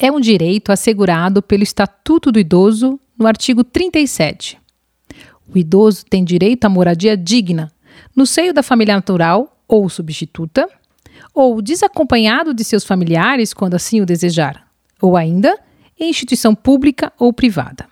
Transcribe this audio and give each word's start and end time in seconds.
É 0.00 0.12
um 0.12 0.20
direito 0.20 0.70
assegurado 0.70 1.42
pelo 1.42 1.64
Estatuto 1.64 2.30
do 2.30 2.38
Idoso 2.38 3.00
no 3.18 3.26
artigo 3.26 3.64
37. 3.64 4.56
O 5.52 5.58
idoso 5.58 6.04
tem 6.08 6.22
direito 6.22 6.66
à 6.66 6.68
moradia 6.68 7.16
digna, 7.16 7.72
no 8.14 8.24
seio 8.24 8.54
da 8.54 8.62
família 8.62 8.94
natural 8.94 9.60
ou 9.66 9.88
substituta, 9.88 10.68
ou 11.34 11.60
desacompanhado 11.60 12.54
de 12.54 12.62
seus 12.62 12.84
familiares 12.84 13.52
quando 13.52 13.74
assim 13.74 14.00
o 14.00 14.06
desejar, 14.06 14.68
ou 15.02 15.16
ainda 15.16 15.58
em 15.98 16.10
instituição 16.10 16.54
pública 16.54 17.12
ou 17.18 17.32
privada. 17.32 17.88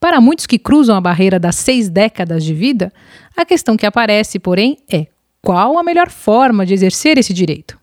Para 0.00 0.20
muitos 0.20 0.46
que 0.46 0.58
cruzam 0.58 0.96
a 0.96 1.00
barreira 1.00 1.38
das 1.38 1.54
seis 1.54 1.88
décadas 1.88 2.42
de 2.42 2.54
vida, 2.54 2.92
a 3.36 3.44
questão 3.44 3.76
que 3.76 3.86
aparece, 3.86 4.40
porém, 4.40 4.78
é 4.90 5.06
qual 5.40 5.78
a 5.78 5.82
melhor 5.84 6.10
forma 6.10 6.66
de 6.66 6.74
exercer 6.74 7.18
esse 7.18 7.32
direito? 7.32 7.78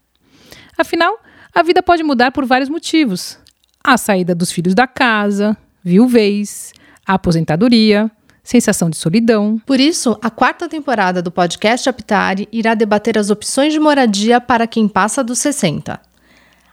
Afinal, 0.78 1.18
a 1.56 1.64
vida 1.64 1.82
pode 1.82 2.04
mudar 2.04 2.32
por 2.32 2.46
vários 2.46 2.70
motivos: 2.70 3.40
a 3.82 3.98
saída 3.98 4.36
dos 4.36 4.52
filhos 4.52 4.76
da 4.76 4.86
casa, 4.86 5.56
viuvez, 5.82 6.74
a 7.08 7.14
aposentadoria, 7.14 8.12
sensação 8.44 8.90
de 8.90 8.98
solidão. 8.98 9.60
Por 9.66 9.80
isso, 9.80 10.18
a 10.22 10.30
quarta 10.30 10.68
temporada 10.68 11.22
do 11.22 11.32
podcast 11.32 11.88
Aptare 11.88 12.50
irá 12.52 12.74
debater 12.74 13.18
as 13.18 13.30
opções 13.30 13.72
de 13.72 13.80
moradia 13.80 14.42
para 14.42 14.68
quem 14.68 14.88
passa 14.88 15.24
dos 15.24 15.40
60. 15.40 16.00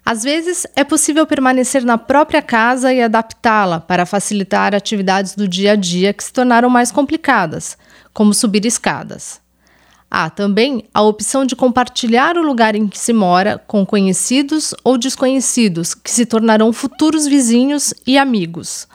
Às 0.05 0.25
vezes, 0.25 0.67
é 0.75 0.83
possível 0.83 1.25
permanecer 1.27 1.85
na 1.85 1.97
própria 1.97 2.42
casa 2.42 2.92
e 2.92 3.01
adaptá-la 3.01 3.79
para 3.79 4.05
facilitar 4.05 4.75
atividades 4.75 5.37
do 5.37 5.47
dia 5.47 5.73
a 5.73 5.77
dia 5.77 6.12
que 6.12 6.25
se 6.25 6.33
tornaram 6.33 6.69
mais 6.69 6.91
complicadas, 6.91 7.79
como 8.12 8.35
subir 8.35 8.67
escadas. 8.67 9.42
Há 10.15 10.29
também 10.29 10.85
a 10.93 11.01
opção 11.01 11.47
de 11.47 11.57
compartilhar 11.57 12.37
o 12.37 12.43
lugar 12.43 12.75
em 12.75 12.87
que 12.87 12.99
se 12.99 13.15
mora 13.15 13.57
com 13.67 13.87
conhecidos 13.87 14.75
ou 14.85 14.99
desconhecidos 14.99 15.95
que 15.95 16.11
se 16.11 16.27
tornarão 16.27 16.71
futuros 16.71 17.27
vizinhos 17.27 17.95
e 18.07 18.19
amigos. 18.19 18.87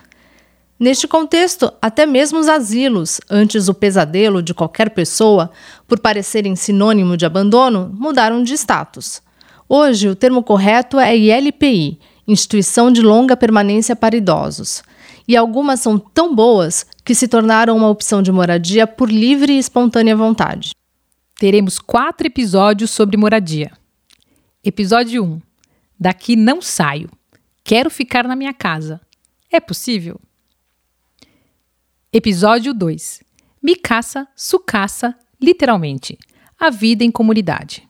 Neste 0.79 1.07
contexto, 1.07 1.73
até 1.81 2.05
mesmo 2.05 2.37
os 2.37 2.47
asilos, 2.47 3.19
antes 3.27 3.67
o 3.67 3.73
pesadelo 3.73 4.43
de 4.43 4.53
qualquer 4.53 4.91
pessoa, 4.91 5.49
por 5.87 5.99
parecerem 5.99 6.55
sinônimo 6.55 7.17
de 7.17 7.25
abandono, 7.25 7.91
mudaram 7.97 8.43
de 8.43 8.53
status. 8.53 9.19
Hoje, 9.67 10.09
o 10.09 10.15
termo 10.15 10.43
correto 10.43 10.99
é 10.99 11.17
ILPI 11.17 11.99
Instituição 12.27 12.91
de 12.91 13.01
Longa 13.01 13.35
Permanência 13.35 13.95
para 13.95 14.15
Idosos. 14.15 14.83
E 15.27 15.35
algumas 15.35 15.79
são 15.79 15.97
tão 15.97 16.35
boas 16.35 16.85
que 17.03 17.15
se 17.15 17.27
tornaram 17.27 17.75
uma 17.75 17.89
opção 17.89 18.21
de 18.21 18.31
moradia 18.31 18.85
por 18.85 19.09
livre 19.09 19.53
e 19.53 19.57
espontânea 19.57 20.15
vontade. 20.15 20.77
Teremos 21.39 21.77
quatro 21.77 22.25
episódios 22.25 22.89
sobre 22.89 23.15
moradia. 23.15 23.71
Episódio 24.63 25.23
1: 25.23 25.41
Daqui 25.99 26.35
não 26.35 26.63
saio. 26.63 27.11
Quero 27.63 27.91
ficar 27.91 28.27
na 28.27 28.35
minha 28.35 28.53
casa. 28.55 28.99
É 29.51 29.59
possível? 29.59 30.19
Episódio 32.11 32.73
2: 32.73 33.21
Me 33.61 33.75
caça, 33.75 34.27
sucaça, 34.35 35.15
literalmente. 35.39 36.17
A 36.59 36.71
vida 36.71 37.03
em 37.03 37.11
comunidade. 37.11 37.87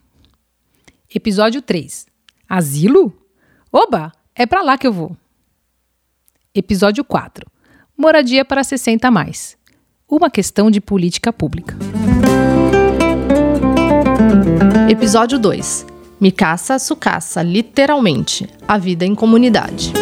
Episódio 1.14 1.62
3. 1.62 2.06
Asilo? 2.46 3.16
Oba, 3.72 4.12
é 4.34 4.44
para 4.44 4.60
lá 4.60 4.76
que 4.76 4.86
eu 4.86 4.92
vou. 4.92 5.16
Episódio 6.54 7.02
4. 7.02 7.50
Moradia 7.96 8.44
para 8.44 8.62
60 8.62 9.10
mais. 9.10 9.56
Uma 10.06 10.28
questão 10.30 10.70
de 10.70 10.82
política 10.82 11.32
pública. 11.32 11.74
Episódio 14.88 15.38
2. 15.38 15.86
Me 16.18 16.32
caça, 16.32 16.78
sucaça, 16.78 17.42
literalmente. 17.42 18.48
A 18.66 18.78
vida 18.78 19.04
em 19.04 19.14
comunidade. 19.14 19.92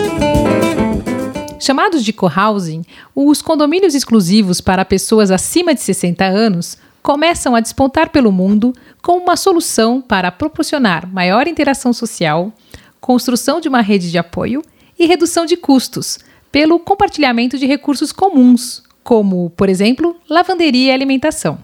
Chamados 1.58 2.04
de 2.04 2.12
co-housing, 2.12 2.84
os 3.12 3.42
condomínios 3.42 3.96
exclusivos 3.96 4.60
para 4.60 4.84
pessoas 4.84 5.32
acima 5.32 5.74
de 5.74 5.80
60 5.80 6.24
anos 6.24 6.78
começam 7.02 7.56
a 7.56 7.60
despontar 7.60 8.10
pelo 8.10 8.30
mundo 8.30 8.72
como 9.02 9.24
uma 9.24 9.34
solução 9.34 10.00
para 10.00 10.30
proporcionar 10.30 11.12
maior 11.12 11.48
interação 11.48 11.92
social, 11.92 12.52
construção 13.00 13.60
de 13.60 13.68
uma 13.68 13.80
rede 13.80 14.08
de 14.08 14.18
apoio 14.18 14.62
e 14.96 15.04
redução 15.04 15.44
de 15.44 15.56
custos 15.56 16.20
pelo 16.52 16.78
compartilhamento 16.78 17.58
de 17.58 17.66
recursos 17.66 18.12
comuns, 18.12 18.84
como, 19.02 19.50
por 19.50 19.68
exemplo, 19.68 20.14
lavanderia 20.30 20.92
e 20.92 20.94
alimentação. 20.94 21.58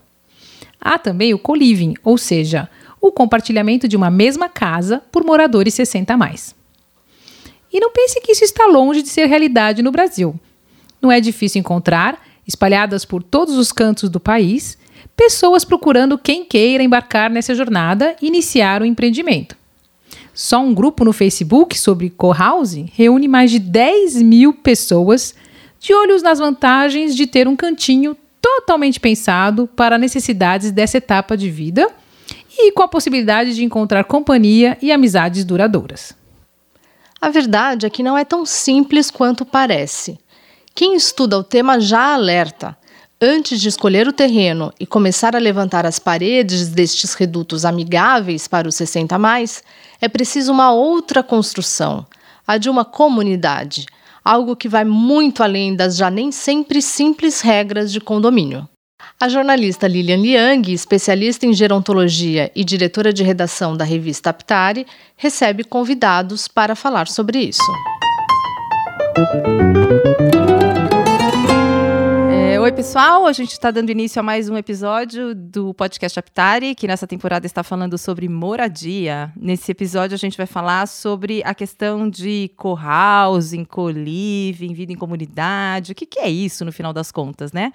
Há 0.80 0.98
também 0.98 1.32
o 1.32 1.38
co-living, 1.38 1.94
ou 2.02 2.18
seja, 2.18 2.68
o 3.02 3.10
compartilhamento 3.10 3.88
de 3.88 3.96
uma 3.96 4.08
mesma 4.08 4.48
casa 4.48 5.02
por 5.10 5.24
moradores 5.24 5.74
60 5.74 6.14
a 6.14 6.16
mais. 6.16 6.54
E 7.72 7.80
não 7.80 7.90
pense 7.90 8.20
que 8.20 8.30
isso 8.30 8.44
está 8.44 8.66
longe 8.66 9.02
de 9.02 9.08
ser 9.08 9.26
realidade 9.26 9.82
no 9.82 9.90
Brasil. 9.90 10.38
Não 11.00 11.10
é 11.10 11.20
difícil 11.20 11.58
encontrar, 11.58 12.24
espalhadas 12.46 13.04
por 13.04 13.20
todos 13.20 13.56
os 13.56 13.72
cantos 13.72 14.08
do 14.08 14.20
país, 14.20 14.78
pessoas 15.16 15.64
procurando 15.64 16.16
quem 16.16 16.44
queira 16.44 16.82
embarcar 16.82 17.28
nessa 17.28 17.56
jornada 17.56 18.14
e 18.22 18.28
iniciar 18.28 18.82
o 18.82 18.86
empreendimento. 18.86 19.56
Só 20.32 20.60
um 20.60 20.72
grupo 20.72 21.04
no 21.04 21.12
Facebook 21.12 21.76
sobre 21.76 22.08
co-housing 22.08 22.88
reúne 22.94 23.26
mais 23.26 23.50
de 23.50 23.58
10 23.58 24.22
mil 24.22 24.52
pessoas 24.52 25.34
de 25.80 25.92
olhos 25.92 26.22
nas 26.22 26.38
vantagens 26.38 27.16
de 27.16 27.26
ter 27.26 27.48
um 27.48 27.56
cantinho 27.56 28.16
totalmente 28.40 29.00
pensado 29.00 29.68
para 29.74 29.98
necessidades 29.98 30.70
dessa 30.70 30.98
etapa 30.98 31.36
de 31.36 31.50
vida 31.50 31.90
e 32.58 32.72
com 32.72 32.82
a 32.82 32.88
possibilidade 32.88 33.54
de 33.54 33.64
encontrar 33.64 34.04
companhia 34.04 34.76
e 34.80 34.92
amizades 34.92 35.44
duradouras. 35.44 36.14
A 37.20 37.28
verdade 37.28 37.86
é 37.86 37.90
que 37.90 38.02
não 38.02 38.18
é 38.18 38.24
tão 38.24 38.44
simples 38.44 39.10
quanto 39.10 39.44
parece. 39.44 40.18
Quem 40.74 40.94
estuda 40.94 41.38
o 41.38 41.44
tema 41.44 41.80
já 41.80 42.14
alerta 42.14 42.76
Antes 43.24 43.60
de 43.60 43.68
escolher 43.68 44.08
o 44.08 44.12
terreno 44.12 44.72
e 44.80 44.84
começar 44.84 45.36
a 45.36 45.38
levantar 45.38 45.86
as 45.86 45.96
paredes 45.96 46.66
destes 46.70 47.14
redutos 47.14 47.64
amigáveis 47.64 48.48
para 48.48 48.66
os 48.66 48.74
60 48.74 49.16
mais, 49.16 49.62
é 50.00 50.08
preciso 50.08 50.50
uma 50.50 50.72
outra 50.72 51.22
construção, 51.22 52.04
a 52.44 52.58
de 52.58 52.68
uma 52.68 52.84
comunidade, 52.84 53.86
algo 54.24 54.56
que 54.56 54.68
vai 54.68 54.84
muito 54.84 55.40
além 55.40 55.76
das 55.76 55.96
já 55.96 56.10
nem 56.10 56.32
sempre 56.32 56.82
simples 56.82 57.40
regras 57.40 57.92
de 57.92 58.00
condomínio. 58.00 58.68
A 59.22 59.28
jornalista 59.28 59.86
Lilian 59.86 60.16
Liang, 60.16 60.72
especialista 60.72 61.46
em 61.46 61.52
gerontologia 61.52 62.50
e 62.56 62.64
diretora 62.64 63.12
de 63.12 63.22
redação 63.22 63.76
da 63.76 63.84
revista 63.84 64.30
Aptare, 64.30 64.84
recebe 65.16 65.62
convidados 65.62 66.48
para 66.48 66.74
falar 66.74 67.06
sobre 67.06 67.38
isso. 67.38 67.62
Oi, 72.62 72.70
pessoal. 72.70 73.26
A 73.26 73.32
gente 73.32 73.50
está 73.50 73.72
dando 73.72 73.90
início 73.90 74.20
a 74.20 74.22
mais 74.22 74.48
um 74.48 74.56
episódio 74.56 75.34
do 75.34 75.74
podcast 75.74 76.18
Aptari, 76.18 76.76
que 76.76 76.86
nessa 76.86 77.08
temporada 77.08 77.44
está 77.44 77.64
falando 77.64 77.98
sobre 77.98 78.28
moradia. 78.28 79.32
Nesse 79.36 79.72
episódio, 79.72 80.14
a 80.14 80.18
gente 80.18 80.36
vai 80.36 80.46
falar 80.46 80.86
sobre 80.86 81.42
a 81.44 81.54
questão 81.54 82.08
de 82.08 82.52
co-housing, 82.56 83.64
co-living, 83.64 84.72
vida 84.72 84.92
em 84.92 84.96
comunidade. 84.96 85.90
O 85.90 85.94
que, 85.94 86.06
que, 86.06 86.20
é 86.20 86.30
isso, 86.30 86.64
no 86.64 86.70
final 86.72 86.92
das 86.92 87.10
contas, 87.10 87.52
né? 87.52 87.72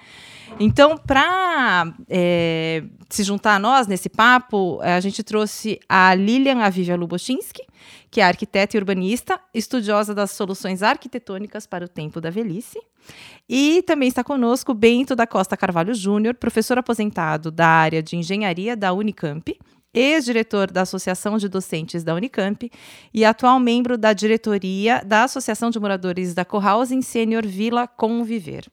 Então, 0.60 0.98
para 0.98 1.94
é, 2.10 2.84
se 3.10 3.24
juntar 3.24 3.56
a 3.56 3.60
nós 3.60 3.88
nesse 3.88 4.10
papo, 4.10 4.80
a 4.82 5.00
gente 5.00 5.24
trouxe 5.24 5.80
a 5.88 6.14
Lilian 6.14 6.60
Avivia 6.60 6.96
Lubostinski, 6.96 7.64
que 8.10 8.22
é 8.22 8.24
arquiteta 8.24 8.76
e 8.76 8.80
urbanista, 8.80 9.40
estudiosa 9.54 10.14
das 10.14 10.32
soluções 10.32 10.82
arquitetônicas 10.82 11.68
para 11.68 11.86
o 11.86 11.88
tempo 11.88 12.20
da 12.20 12.30
velhice. 12.30 12.80
E 13.48 13.82
também 13.84 14.10
está 14.10 14.24
conosco 14.24 14.74
Bento 14.74 15.16
da 15.16 15.28
Costa 15.28 15.56
Carvalho 15.56 15.94
Júnior, 15.94 16.36
professor 16.36 16.78
aposentado 16.78 17.52
da 17.52 17.68
área 17.68 18.04
de 18.04 18.18
engenharia 18.18 18.76
da 18.76 18.92
Unicamp, 18.92 19.58
ex-diretor 19.94 20.70
da 20.72 20.82
Associação 20.82 21.38
de 21.38 21.48
Docentes 21.48 22.04
da 22.04 22.14
Unicamp 22.14 22.70
e 23.14 23.26
atual 23.26 23.60
membro 23.60 23.98
da 23.98 24.14
diretoria 24.14 25.02
da 25.06 25.24
Associação 25.24 25.70
de 25.70 25.80
Moradores 25.80 26.34
da 26.34 26.44
Cohousing 26.44 27.02
Sênior 27.02 27.46
Vila 27.46 27.88
Conviver. 27.88 28.66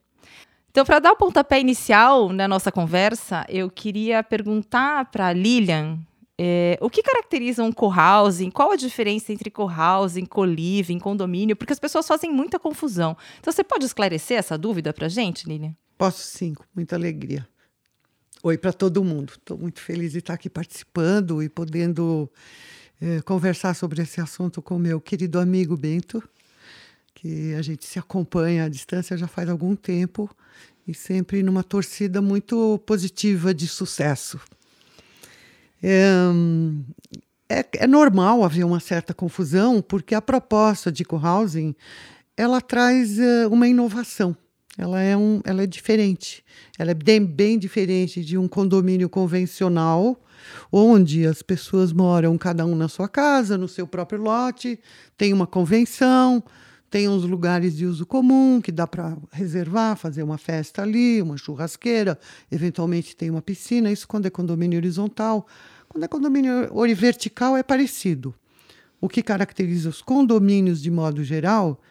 Então, 0.75 0.83
para 0.83 0.99
dar 0.99 1.13
o 1.13 1.15
pontapé 1.15 1.57
inicial 1.57 2.27
na 2.33 2.49
nossa 2.49 2.69
conversa, 2.69 3.45
eu 3.47 3.71
queria 3.71 4.21
perguntar 4.21 5.09
para 5.09 5.31
Lilian 5.31 5.99
É, 6.37 6.77
o 6.81 6.89
que 6.89 7.01
caracteriza 7.01 7.63
um 7.63 7.71
co-housing? 7.71 8.51
Qual 8.51 8.73
a 8.73 8.75
diferença 8.75 9.31
entre 9.31 9.49
co-housing, 9.49 10.25
co-living, 10.25 10.99
condomínio? 10.99 11.55
Porque 11.55 11.71
as 11.71 11.79
pessoas 11.79 12.05
fazem 12.05 12.29
muita 12.29 12.59
confusão. 12.59 13.15
Então, 13.39 13.53
você 13.53 13.63
pode 13.63 13.85
esclarecer 13.85 14.37
essa 14.37 14.57
dúvida 14.57 14.91
para 14.91 15.05
a 15.05 15.09
gente, 15.09 15.47
Lilian? 15.47 15.73
Posso 15.97 16.21
sim, 16.23 16.53
com 16.53 16.65
muita 16.75 16.97
alegria. 16.97 17.47
Oi 18.43 18.57
para 18.57 18.73
todo 18.73 19.01
mundo. 19.01 19.31
Estou 19.31 19.57
muito 19.57 19.79
feliz 19.79 20.11
de 20.11 20.17
estar 20.17 20.33
aqui 20.33 20.49
participando 20.49 21.41
e 21.41 21.47
podendo 21.47 22.29
é, 22.99 23.21
conversar 23.21 23.73
sobre 23.75 24.01
esse 24.01 24.19
assunto 24.19 24.61
com 24.61 24.77
meu 24.77 24.99
querido 24.99 25.39
amigo 25.39 25.77
Bento, 25.77 26.21
que 27.25 27.55
a 27.55 27.61
gente 27.63 27.83
se 27.85 27.97
acompanha 27.97 28.65
à 28.65 28.69
distância 28.69 29.17
já 29.17 29.27
faz 29.27 29.49
algum 29.49 29.75
tempo 29.75 30.29
e 30.87 30.93
sempre 30.93 31.41
numa 31.41 31.63
torcida 31.63 32.21
muito 32.21 32.79
positiva 32.85 33.51
de 33.51 33.67
sucesso. 33.67 34.39
É, 35.81 36.21
é, 37.49 37.65
é, 37.77 37.87
normal 37.87 38.43
haver 38.43 38.63
uma 38.63 38.79
certa 38.79 39.11
confusão, 39.11 39.81
porque 39.81 40.13
a 40.13 40.21
proposta 40.21 40.91
de 40.91 41.03
co-housing 41.03 41.73
ela 42.37 42.61
traz 42.61 43.17
uh, 43.17 43.49
uma 43.49 43.67
inovação. 43.67 44.37
Ela 44.77 45.01
é, 45.01 45.17
um, 45.17 45.41
ela 45.45 45.63
é 45.63 45.67
diferente. 45.67 46.45
Ela 46.77 46.91
é 46.91 46.93
bem, 46.93 47.25
bem 47.25 47.57
diferente 47.57 48.23
de 48.23 48.37
um 48.37 48.47
condomínio 48.47 49.09
convencional, 49.09 50.15
onde 50.71 51.25
as 51.25 51.41
pessoas 51.41 51.91
moram 51.91 52.37
cada 52.37 52.67
um 52.67 52.75
na 52.75 52.87
sua 52.87 53.09
casa, 53.09 53.57
no 53.57 53.67
seu 53.67 53.87
próprio 53.87 54.21
lote, 54.21 54.79
tem 55.17 55.33
uma 55.33 55.47
convenção, 55.47 56.43
tem 56.95 57.09
uns 57.09 57.25
lugares 57.25 57.75
de 57.75 57.85
uso 57.85 58.05
comum 58.05 58.61
que 58.61 58.71
dá 58.71 58.87
para 58.87 59.17
reservar, 59.29 59.97
fazer 59.97 60.23
uma 60.23 60.37
festa 60.37 60.81
ali, 60.81 61.21
uma 61.21 61.35
churrasqueira, 61.35 62.17
eventualmente 62.49 63.17
tem 63.17 63.29
uma 63.29 63.41
piscina, 63.41 63.91
isso 63.91 64.07
quando 64.07 64.27
é 64.27 64.29
condomínio 64.29 64.77
horizontal. 64.77 65.45
Quando 65.89 66.05
é 66.05 66.07
condomínio 66.07 66.69
vertical 66.95 67.57
é 67.57 67.61
parecido. 67.61 68.33
O 69.01 69.09
que 69.09 69.21
caracteriza 69.21 69.89
os 69.89 70.01
condomínios 70.01 70.81
de 70.81 70.89
modo 70.89 71.21
geral 71.21 71.81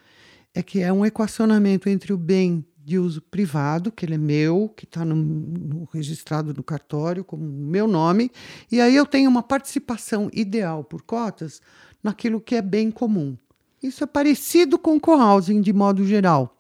é 0.55 0.63
que 0.63 0.81
é 0.81 0.91
um 0.91 1.05
equacionamento 1.05 1.87
entre 1.91 2.11
o 2.11 2.17
bem 2.17 2.65
de 2.83 2.99
uso 2.99 3.21
privado, 3.21 3.93
que 3.93 4.07
ele 4.07 4.15
é 4.15 4.19
meu, 4.19 4.73
que 4.75 4.87
está 4.87 5.05
no, 5.05 5.15
no, 5.15 5.87
registrado 5.93 6.55
no 6.55 6.63
cartório 6.63 7.23
como 7.23 7.45
meu 7.45 7.87
nome, 7.87 8.31
e 8.73 8.81
aí 8.81 8.97
eu 8.97 9.05
tenho 9.05 9.29
uma 9.29 9.43
participação 9.43 10.31
ideal 10.33 10.83
por 10.83 11.03
cotas 11.03 11.61
naquilo 12.03 12.41
que 12.41 12.55
é 12.55 12.63
bem 12.63 12.91
comum. 12.91 13.37
Isso 13.85 14.03
é 14.03 14.07
parecido 14.07 14.79
com 14.79 14.99
co-housing 14.99 15.61
de 15.61 15.71
modo 15.71 16.07
geral. 16.07 16.57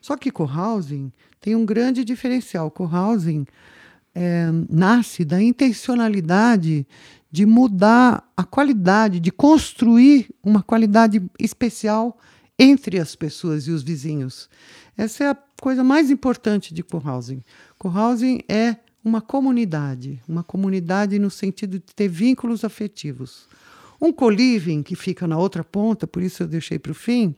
Só 0.00 0.16
que 0.16 0.30
co-housing 0.30 1.12
tem 1.40 1.56
um 1.56 1.66
grande 1.66 2.04
diferencial. 2.04 2.70
Co-housing 2.70 3.44
é, 4.14 4.46
nasce 4.70 5.24
da 5.24 5.42
intencionalidade 5.42 6.86
de 7.28 7.44
mudar 7.44 8.22
a 8.36 8.44
qualidade, 8.44 9.18
de 9.18 9.32
construir 9.32 10.30
uma 10.44 10.62
qualidade 10.62 11.20
especial 11.40 12.16
entre 12.56 13.00
as 13.00 13.16
pessoas 13.16 13.66
e 13.66 13.72
os 13.72 13.82
vizinhos. 13.82 14.48
Essa 14.96 15.24
é 15.24 15.30
a 15.30 15.38
coisa 15.60 15.82
mais 15.82 16.08
importante 16.08 16.72
de 16.72 16.84
co-housing. 16.84 17.42
Co-housing 17.80 18.42
é 18.48 18.76
uma 19.04 19.20
comunidade, 19.20 20.22
uma 20.28 20.44
comunidade 20.44 21.18
no 21.18 21.32
sentido 21.32 21.80
de 21.80 21.94
ter 21.96 22.06
vínculos 22.06 22.64
afetivos. 22.64 23.48
Um 24.00 24.12
co-living 24.12 24.82
que 24.82 24.96
fica 24.96 25.26
na 25.26 25.38
outra 25.38 25.62
ponta, 25.62 26.06
por 26.06 26.22
isso 26.22 26.42
eu 26.42 26.48
deixei 26.48 26.78
para 26.78 26.92
o 26.92 26.94
fim, 26.94 27.34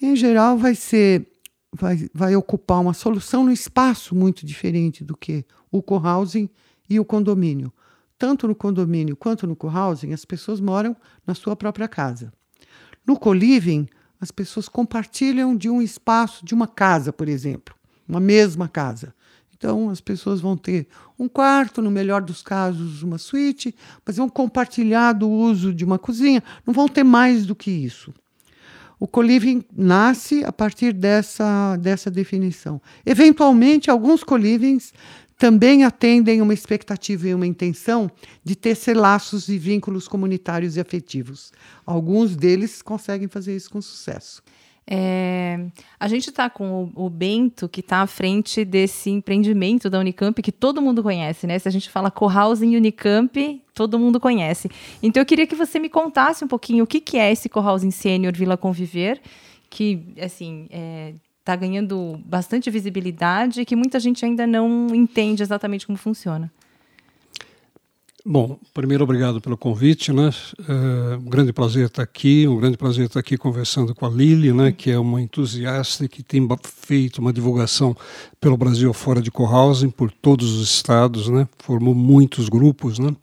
em 0.00 0.16
geral 0.16 0.56
vai 0.56 0.74
ser 0.74 1.26
vai, 1.72 2.08
vai 2.14 2.36
ocupar 2.36 2.80
uma 2.80 2.94
solução 2.94 3.44
no 3.44 3.52
espaço 3.52 4.14
muito 4.14 4.46
diferente 4.46 5.04
do 5.04 5.16
que 5.16 5.44
o 5.70 5.82
co-housing 5.82 6.48
e 6.88 7.00
o 7.00 7.04
condomínio. 7.04 7.72
Tanto 8.16 8.46
no 8.46 8.54
condomínio 8.54 9.16
quanto 9.16 9.46
no 9.46 9.56
co-housing, 9.56 10.12
as 10.12 10.24
pessoas 10.24 10.60
moram 10.60 10.96
na 11.26 11.34
sua 11.34 11.56
própria 11.56 11.88
casa. 11.88 12.32
No 13.06 13.18
co-living, 13.18 13.88
as 14.20 14.30
pessoas 14.30 14.68
compartilham 14.68 15.56
de 15.56 15.68
um 15.68 15.82
espaço, 15.82 16.44
de 16.44 16.54
uma 16.54 16.66
casa, 16.66 17.12
por 17.12 17.28
exemplo, 17.28 17.74
uma 18.08 18.20
mesma 18.20 18.68
casa. 18.68 19.13
Então, 19.56 19.88
as 19.88 20.00
pessoas 20.00 20.40
vão 20.40 20.56
ter 20.56 20.86
um 21.18 21.28
quarto, 21.28 21.80
no 21.80 21.90
melhor 21.90 22.20
dos 22.20 22.42
casos, 22.42 23.02
uma 23.02 23.18
suíte, 23.18 23.74
mas 24.04 24.16
vão 24.16 24.28
compartilhar 24.28 25.12
do 25.12 25.30
uso 25.30 25.72
de 25.72 25.84
uma 25.84 25.98
cozinha, 25.98 26.42
não 26.66 26.74
vão 26.74 26.88
ter 26.88 27.04
mais 27.04 27.46
do 27.46 27.54
que 27.54 27.70
isso. 27.70 28.12
O 28.98 29.06
co-living 29.06 29.62
nasce 29.76 30.44
a 30.44 30.52
partir 30.52 30.92
dessa, 30.92 31.76
dessa 31.76 32.10
definição. 32.10 32.80
Eventualmente, 33.04 33.90
alguns 33.90 34.24
co-livings 34.24 34.92
também 35.36 35.84
atendem 35.84 36.40
uma 36.40 36.54
expectativa 36.54 37.28
e 37.28 37.34
uma 37.34 37.46
intenção 37.46 38.10
de 38.42 38.54
tecer 38.54 38.96
laços 38.96 39.48
e 39.48 39.58
vínculos 39.58 40.06
comunitários 40.06 40.76
e 40.76 40.80
afetivos. 40.80 41.52
Alguns 41.84 42.36
deles 42.36 42.82
conseguem 42.82 43.28
fazer 43.28 43.54
isso 43.54 43.70
com 43.70 43.82
sucesso. 43.82 44.42
É, 44.86 45.66
a 45.98 46.08
gente 46.08 46.28
está 46.28 46.50
com 46.50 46.90
o, 46.94 47.06
o, 47.06 47.10
Bento, 47.10 47.68
que 47.68 47.80
está 47.80 48.02
à 48.02 48.06
frente 48.06 48.64
desse 48.64 49.10
empreendimento 49.10 49.88
da 49.88 49.98
Unicamp, 49.98 50.40
que 50.42 50.52
todo 50.52 50.82
mundo 50.82 51.02
conhece, 51.02 51.46
né? 51.46 51.58
Se 51.58 51.66
a 51.66 51.70
gente 51.70 51.88
fala 51.88 52.10
co-housing 52.10 52.76
Unicamp, 52.76 53.62
todo 53.72 53.98
mundo 53.98 54.20
conhece. 54.20 54.70
Então, 55.02 55.22
eu 55.22 55.26
queria 55.26 55.46
que 55.46 55.54
você 55.54 55.78
me 55.78 55.88
contasse 55.88 56.44
um 56.44 56.48
pouquinho 56.48 56.84
o 56.84 56.86
que, 56.86 57.00
que 57.00 57.16
é 57.16 57.32
esse 57.32 57.48
co-housing 57.48 57.90
Sênior 57.90 58.34
Vila 58.34 58.56
Conviver, 58.58 59.20
que, 59.70 60.02
assim, 60.20 60.66
é, 60.70 61.14
está 61.40 61.56
ganhando 61.56 62.20
bastante 62.24 62.70
visibilidade 62.70 63.62
e 63.62 63.64
que 63.64 63.74
muita 63.74 63.98
gente 63.98 64.24
ainda 64.24 64.46
não 64.46 64.94
entende 64.94 65.42
exatamente 65.42 65.86
como 65.86 65.96
funciona. 65.96 66.52
Bom, 68.26 68.58
primeiro 68.72 69.04
obrigado 69.04 69.38
pelo 69.38 69.54
convite, 69.54 70.10
né? 70.10 70.30
É 70.66 71.16
um 71.16 71.28
grande 71.28 71.52
prazer 71.52 71.88
estar 71.88 72.02
aqui, 72.02 72.48
um 72.48 72.56
grande 72.56 72.78
prazer 72.78 73.04
estar 73.04 73.20
aqui 73.20 73.36
conversando 73.36 73.94
com 73.94 74.06
a 74.06 74.08
Lili, 74.08 74.50
né? 74.50 74.72
Que 74.72 74.92
é 74.92 74.98
uma 74.98 75.20
entusiasta 75.20 76.08
que 76.08 76.22
tem 76.22 76.48
feito 76.62 77.18
uma 77.18 77.34
divulgação 77.34 77.94
pelo 78.40 78.56
Brasil 78.56 78.94
fora 78.94 79.20
de 79.20 79.30
cohousing 79.30 79.90
por 79.90 80.10
todos 80.10 80.54
os 80.54 80.70
estados, 80.70 81.28
né? 81.28 81.46
Formou 81.58 81.94
muitos 81.94 82.48
grupos, 82.48 82.98
né? 82.98 83.14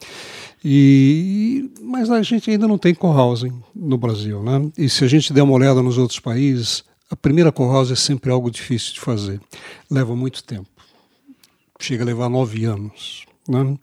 E, 0.63 1.71
mas 1.81 2.11
a 2.11 2.21
gente 2.21 2.51
ainda 2.51 2.67
não 2.67 2.77
tem 2.77 2.93
cohousing 2.93 3.59
no 3.75 3.97
Brasil, 3.97 4.43
né? 4.43 4.71
E 4.77 4.87
se 4.87 5.03
a 5.03 5.07
gente 5.07 5.33
der 5.33 5.41
uma 5.41 5.53
olhada 5.53 5.81
nos 5.81 5.97
outros 5.97 6.19
países, 6.19 6.83
a 7.09 7.15
primeira 7.15 7.51
co-house 7.51 7.89
é 7.89 7.95
sempre 7.95 8.29
algo 8.29 8.51
difícil 8.51 8.93
de 8.93 8.99
fazer. 8.99 9.41
Leva 9.89 10.15
muito 10.15 10.43
tempo. 10.43 10.69
Chega 11.79 12.03
a 12.03 12.05
levar 12.05 12.29
nove 12.29 12.65
anos. 12.65 13.30
Né? 13.51 13.77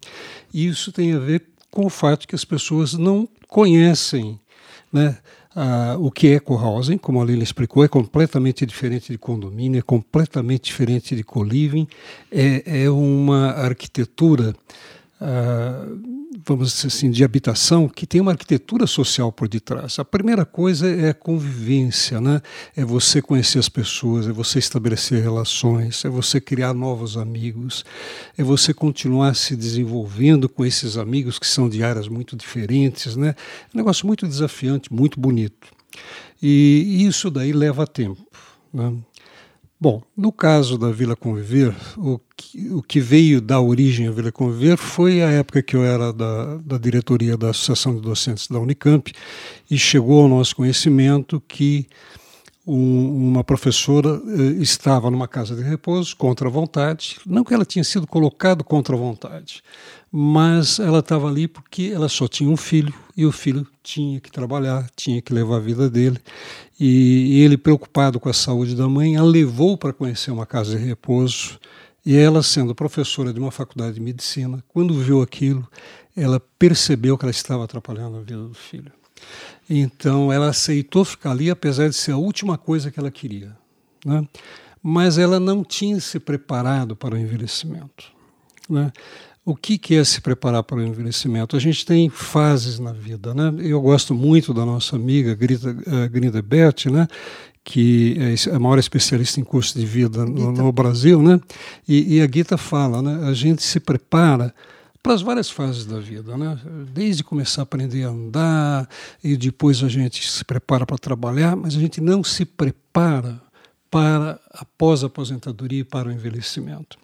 E 0.52 0.66
isso 0.66 0.90
tem 0.90 1.12
a 1.12 1.18
ver 1.18 1.44
com 1.70 1.86
o 1.86 1.90
fato 1.90 2.26
que 2.26 2.34
as 2.34 2.44
pessoas 2.44 2.94
não 2.94 3.28
conhecem 3.48 4.40
né, 4.92 5.18
o 5.98 6.10
que 6.10 6.28
é 6.28 6.40
co-housing, 6.40 6.98
como 6.98 7.20
a 7.20 7.24
Lila 7.24 7.42
explicou, 7.42 7.84
é 7.84 7.88
completamente 7.88 8.64
diferente 8.64 9.10
de 9.10 9.18
condomínio, 9.18 9.78
é 9.78 9.82
completamente 9.82 10.64
diferente 10.64 11.16
de 11.16 11.24
co-living, 11.24 11.86
é, 12.30 12.84
é 12.84 12.90
uma 12.90 13.50
arquitetura 13.50 14.54
uh, 15.20 16.27
vamos 16.46 16.72
dizer 16.72 16.88
assim, 16.88 17.10
de 17.10 17.24
habitação 17.24 17.88
que 17.88 18.06
tem 18.06 18.20
uma 18.20 18.32
arquitetura 18.32 18.86
social 18.86 19.32
por 19.32 19.48
detrás. 19.48 19.98
A 19.98 20.04
primeira 20.04 20.44
coisa 20.44 20.88
é 20.88 21.10
a 21.10 21.14
convivência, 21.14 22.20
né? 22.20 22.40
É 22.76 22.84
você 22.84 23.20
conhecer 23.20 23.58
as 23.58 23.68
pessoas, 23.68 24.28
é 24.28 24.32
você 24.32 24.58
estabelecer 24.58 25.22
relações, 25.22 26.04
é 26.04 26.08
você 26.08 26.40
criar 26.40 26.72
novos 26.74 27.16
amigos, 27.16 27.84
é 28.36 28.42
você 28.42 28.72
continuar 28.72 29.34
se 29.34 29.56
desenvolvendo 29.56 30.48
com 30.48 30.64
esses 30.64 30.96
amigos 30.96 31.38
que 31.38 31.46
são 31.46 31.68
de 31.68 31.82
áreas 31.82 32.08
muito 32.08 32.36
diferentes, 32.36 33.16
né? 33.16 33.34
É 33.72 33.76
um 33.76 33.78
negócio 33.78 34.06
muito 34.06 34.26
desafiante, 34.26 34.92
muito 34.92 35.18
bonito. 35.18 35.68
E 36.40 37.04
isso 37.04 37.30
daí 37.30 37.52
leva 37.52 37.86
tempo. 37.86 38.24
Né? 38.72 38.94
Bom, 39.80 40.02
no 40.16 40.32
caso 40.32 40.76
da 40.76 40.90
Vila 40.90 41.14
Conviver, 41.14 41.72
o 41.96 42.18
que, 42.36 42.68
o 42.70 42.82
que 42.82 42.98
veio 42.98 43.40
dar 43.40 43.60
origem 43.60 44.08
à 44.08 44.10
Vila 44.10 44.32
Conviver 44.32 44.76
foi 44.76 45.22
a 45.22 45.30
época 45.30 45.62
que 45.62 45.76
eu 45.76 45.84
era 45.84 46.12
da, 46.12 46.56
da 46.56 46.78
diretoria 46.78 47.36
da 47.36 47.50
Associação 47.50 47.94
de 47.94 48.00
Docentes 48.00 48.48
da 48.48 48.58
Unicamp 48.58 49.12
e 49.70 49.78
chegou 49.78 50.22
ao 50.22 50.28
nosso 50.28 50.56
conhecimento 50.56 51.40
que 51.46 51.86
um, 52.66 53.28
uma 53.30 53.44
professora 53.44 54.20
eh, 54.26 54.60
estava 54.60 55.12
numa 55.12 55.28
casa 55.28 55.54
de 55.54 55.62
repouso 55.62 56.16
contra 56.16 56.48
a 56.48 56.50
vontade, 56.50 57.18
não 57.24 57.44
que 57.44 57.54
ela 57.54 57.64
tinha 57.64 57.84
sido 57.84 58.04
colocada 58.04 58.64
contra 58.64 58.96
a 58.96 58.98
vontade, 58.98 59.62
mas 60.10 60.78
ela 60.78 61.00
estava 61.00 61.28
ali 61.28 61.46
porque 61.46 61.90
ela 61.94 62.08
só 62.08 62.26
tinha 62.26 62.48
um 62.48 62.56
filho 62.56 62.92
e 63.16 63.26
o 63.26 63.32
filho 63.32 63.66
tinha 63.82 64.20
que 64.20 64.30
trabalhar, 64.30 64.88
tinha 64.96 65.20
que 65.20 65.32
levar 65.32 65.56
a 65.56 65.60
vida 65.60 65.90
dele. 65.90 66.18
E, 66.78 67.38
e 67.38 67.40
ele, 67.40 67.58
preocupado 67.58 68.18
com 68.18 68.28
a 68.28 68.32
saúde 68.32 68.74
da 68.74 68.88
mãe, 68.88 69.16
a 69.16 69.22
levou 69.22 69.76
para 69.76 69.92
conhecer 69.92 70.30
uma 70.30 70.46
casa 70.46 70.78
de 70.78 70.84
repouso. 70.84 71.58
E 72.06 72.16
ela, 72.16 72.42
sendo 72.42 72.74
professora 72.74 73.32
de 73.32 73.40
uma 73.40 73.50
faculdade 73.50 73.94
de 73.94 74.00
medicina, 74.00 74.62
quando 74.68 74.94
viu 74.94 75.20
aquilo, 75.20 75.66
ela 76.16 76.40
percebeu 76.58 77.18
que 77.18 77.24
ela 77.24 77.30
estava 77.30 77.64
atrapalhando 77.64 78.16
a 78.16 78.20
vida 78.20 78.42
do 78.42 78.54
filho. 78.54 78.92
Então, 79.68 80.32
ela 80.32 80.48
aceitou 80.48 81.04
ficar 81.04 81.32
ali, 81.32 81.50
apesar 81.50 81.88
de 81.88 81.94
ser 81.94 82.12
a 82.12 82.16
última 82.16 82.56
coisa 82.56 82.90
que 82.90 82.98
ela 82.98 83.10
queria. 83.10 83.54
Né? 84.04 84.26
Mas 84.82 85.18
ela 85.18 85.38
não 85.38 85.62
tinha 85.62 86.00
se 86.00 86.18
preparado 86.18 86.96
para 86.96 87.14
o 87.14 87.18
envelhecimento. 87.18 88.12
Né? 88.68 88.92
O 89.48 89.56
que, 89.56 89.78
que 89.78 89.94
é 89.94 90.04
se 90.04 90.20
preparar 90.20 90.62
para 90.62 90.76
o 90.76 90.82
envelhecimento? 90.82 91.56
A 91.56 91.58
gente 91.58 91.86
tem 91.86 92.10
fases 92.10 92.78
na 92.78 92.92
vida, 92.92 93.32
né? 93.32 93.50
Eu 93.60 93.80
gosto 93.80 94.14
muito 94.14 94.52
da 94.52 94.62
nossa 94.62 94.94
amiga 94.94 95.34
Grita, 95.34 95.70
uh, 95.70 96.10
Grinda 96.10 96.42
Bert, 96.42 96.84
né? 96.86 97.08
que 97.64 98.16
é 98.46 98.54
a 98.54 98.58
maior 98.58 98.78
especialista 98.78 99.40
em 99.40 99.44
curso 99.44 99.78
de 99.78 99.84
vida 99.84 100.24
no, 100.24 100.52
no 100.52 100.72
Brasil, 100.72 101.22
né? 101.22 101.38
E, 101.86 102.16
e, 102.16 102.22
a 102.22 102.26
Gita 102.26 102.56
fala, 102.56 103.02
né? 103.02 103.28
A 103.28 103.34
gente 103.34 103.62
se 103.62 103.78
prepara 103.78 104.54
para 105.02 105.12
as 105.12 105.20
várias 105.20 105.50
fases 105.50 105.84
da 105.84 105.98
vida, 105.98 106.36
né? 106.36 106.58
Desde 106.94 107.24
começar 107.24 107.62
a 107.62 107.64
aprender 107.64 108.04
a 108.04 108.08
andar 108.08 108.88
e 109.22 109.36
depois 109.36 109.82
a 109.82 109.88
gente 109.88 110.30
se 110.30 110.44
prepara 110.44 110.86
para 110.86 110.96
trabalhar, 110.96 111.56
mas 111.56 111.76
a 111.76 111.78
gente 111.78 112.00
não 112.00 112.24
se 112.24 112.46
prepara 112.46 113.40
para 113.90 114.40
a 114.52 114.64
aposentadoria 115.06 115.80
e 115.80 115.84
para 115.84 116.08
o 116.08 116.12
envelhecimento. 116.12 116.98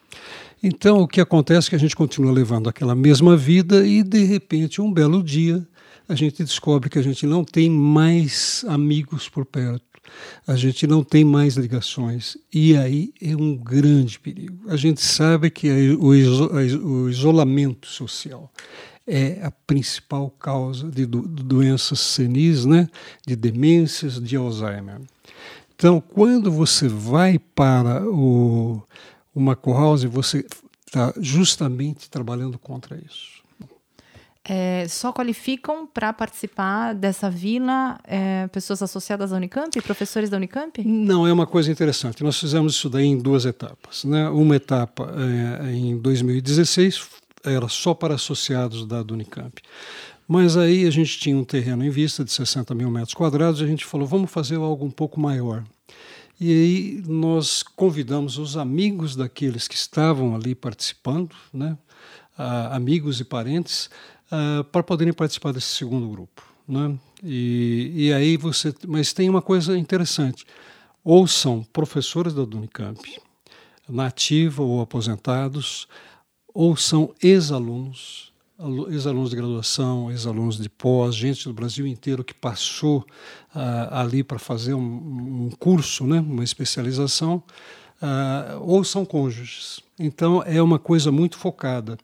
Então, 0.63 1.01
o 1.01 1.09
que 1.09 1.21
acontece 1.21 1.69
é 1.69 1.71
que 1.71 1.77
a 1.77 1.79
gente 1.79 1.97
continua 1.97 2.33
levando 2.33 2.69
aquela 2.69 2.95
mesma 2.95 3.37
vida 3.37 3.87
e, 3.87 4.03
de 4.03 4.25
repente, 4.25 4.81
um 4.81 4.93
belo 4.93 5.23
dia, 5.23 5.67
a 6.09 6.15
gente 6.15 6.43
descobre 6.43 6.89
que 6.89 6.99
a 6.99 7.03
gente 7.03 7.27
não 7.27 7.45
tem 7.45 7.69
mais 7.69 8.65
amigos 8.69 9.29
por 9.29 9.45
perto, 9.45 9.85
a 10.47 10.57
gente 10.57 10.87
não 10.87 11.03
tem 11.03 11.25
mais 11.25 11.57
ligações. 11.57 12.37
E 12.53 12.77
aí 12.77 13.13
é 13.21 13.35
um 13.37 13.57
grande 13.57 14.19
perigo. 14.19 14.69
A 14.69 14.77
gente 14.77 15.03
sabe 15.03 15.51
que 15.51 15.71
o, 15.99 16.15
iso, 16.15 16.51
o 16.53 17.09
isolamento 17.09 17.87
social 17.87 18.51
é 19.07 19.41
a 19.43 19.51
principal 19.51 20.31
causa 20.31 20.91
de 20.91 21.05
do, 21.05 21.23
doenças 21.23 22.01
senis, 22.01 22.65
né? 22.65 22.89
de 23.27 23.37
demências, 23.37 24.21
de 24.21 24.37
Alzheimer. 24.37 25.01
Então, 25.85 26.01
quando 26.01 26.51
você 26.51 26.89
vai 26.89 27.39
para 27.39 28.03
o 28.09 28.83
uma 29.35 29.55
co-house, 29.55 30.05
você 30.05 30.47
está 30.87 31.13
justamente 31.21 32.09
trabalhando 32.09 32.59
contra 32.59 32.97
isso. 32.97 33.43
É, 34.43 34.87
só 34.89 35.13
qualificam 35.13 35.87
para 35.87 36.11
participar 36.15 36.95
dessa 36.95 37.29
vila 37.29 37.99
é, 38.05 38.47
pessoas 38.47 38.83
associadas 38.83 39.31
à 39.31 39.37
Unicamp, 39.37 39.79
professores 39.83 40.31
da 40.31 40.39
Unicamp? 40.39 40.83
Não, 40.83 41.27
é 41.27 41.33
uma 41.35 41.47
coisa 41.47 41.71
interessante. 41.71 42.25
Nós 42.25 42.41
fizemos 42.41 42.77
isso 42.77 42.89
daí 42.89 43.05
em 43.05 43.19
duas 43.19 43.45
etapas. 43.45 44.05
Né? 44.05 44.27
Uma 44.31 44.57
etapa 44.57 45.15
é, 45.63 45.71
em 45.71 45.99
2016 45.99 47.07
era 47.45 47.69
só 47.69 47.93
para 47.93 48.15
associados 48.15 48.87
da 48.87 49.03
Unicamp. 49.03 49.61
Mas 50.27 50.57
aí 50.57 50.87
a 50.87 50.91
gente 50.91 51.19
tinha 51.19 51.37
um 51.37 51.45
terreno 51.45 51.85
em 51.85 51.91
vista 51.91 52.25
de 52.25 52.33
60 52.33 52.75
mil 52.75 52.91
metros 52.91 53.13
quadrados 53.13 53.61
e 53.61 53.65
a 53.65 53.67
gente 53.67 53.85
falou, 53.85 54.07
vamos 54.07 54.31
fazer 54.31 54.57
algo 54.57 54.87
um 54.87 54.91
pouco 54.91 55.21
maior. 55.21 55.63
E 56.41 56.51
aí 56.51 57.03
nós 57.07 57.63
convidamos 57.63 58.39
os 58.39 58.57
amigos 58.57 59.15
daqueles 59.15 59.69
que 59.69 59.75
estavam 59.75 60.35
ali 60.35 60.55
participando, 60.55 61.35
né, 61.53 61.79
amigos 62.71 63.21
e 63.21 63.25
parentes, 63.25 63.89
uh, 64.33 64.65
para 64.65 64.83
poderem 64.83 65.13
participar 65.13 65.53
desse 65.53 65.69
segundo 65.69 66.09
grupo. 66.09 66.43
Né? 66.67 66.99
E, 67.23 67.93
e 67.95 68.13
aí 68.13 68.37
você, 68.37 68.75
mas 68.87 69.13
tem 69.13 69.31
uma 69.31 69.43
coisa 69.43 69.79
interessante: 69.79 70.45
ou 71.03 71.27
são 71.27 71.63
professores 71.63 72.35
da 72.35 72.43
Unicamp, 72.43 73.01
nativa 73.89 74.63
ou 74.63 74.81
aposentados, 74.81 75.87
ou 76.53 76.77
são 76.77 77.15
ex-alunos 77.23 78.34
ex-alunos 78.89 79.31
de 79.31 79.37
graduação, 79.37 80.11
ex-alunos 80.11 80.59
de 80.59 80.69
pós, 80.69 81.15
gente 81.15 81.45
do 81.45 81.53
Brasil 81.53 81.87
inteiro 81.87 82.23
que 82.23 82.35
passou 82.35 83.01
uh, 83.55 83.89
ali 83.91 84.23
para 84.23 84.39
fazer 84.39 84.75
um, 84.75 85.47
um, 85.47 85.51
curso, 85.59 86.07
né, 86.07 86.21
uma 86.21 86.45
especialização, 86.45 87.43
uh, 88.01 88.61
ou 88.61 88.85
são 88.85 89.05
cônjuges. 89.05 89.81
Então 89.99 90.43
é 90.43 90.63
uma 90.63 90.79
coisa 90.79 91.11
muito 91.11 91.37
focada. 91.37 91.99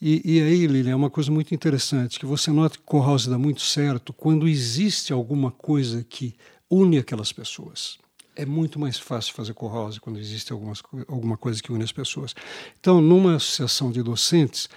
E, 0.00 0.36
e 0.36 0.40
aí, 0.40 0.66
Lilian, 0.66 0.92
é 0.92 0.96
uma 0.96 1.10
coisa 1.10 1.30
muito 1.30 1.52
interessante, 1.54 2.20
que 2.20 2.26
você 2.26 2.52
nota 2.52 2.78
que 2.78 2.96
House 2.96 3.26
dá 3.26 3.36
muito 3.36 3.62
certo 3.62 4.12
quando 4.12 4.46
existe 4.46 5.12
alguma 5.12 5.50
coisa 5.50 6.04
que 6.08 6.34
une 6.70 6.98
aquelas 6.98 7.32
pessoas 7.32 7.98
é 8.38 8.46
muito 8.46 8.78
mais 8.78 8.96
fácil 8.96 9.34
fazer 9.34 9.52
co-house 9.52 9.98
quando 9.98 10.20
existe 10.20 10.52
algumas, 10.52 10.80
alguma 11.08 11.36
coisa 11.36 11.60
que 11.60 11.72
une 11.72 11.82
as 11.82 11.90
pessoas. 11.90 12.36
Então, 12.78 13.00
numa 13.00 13.34
associação 13.34 13.90
de 13.90 14.00
docentes, 14.00 14.68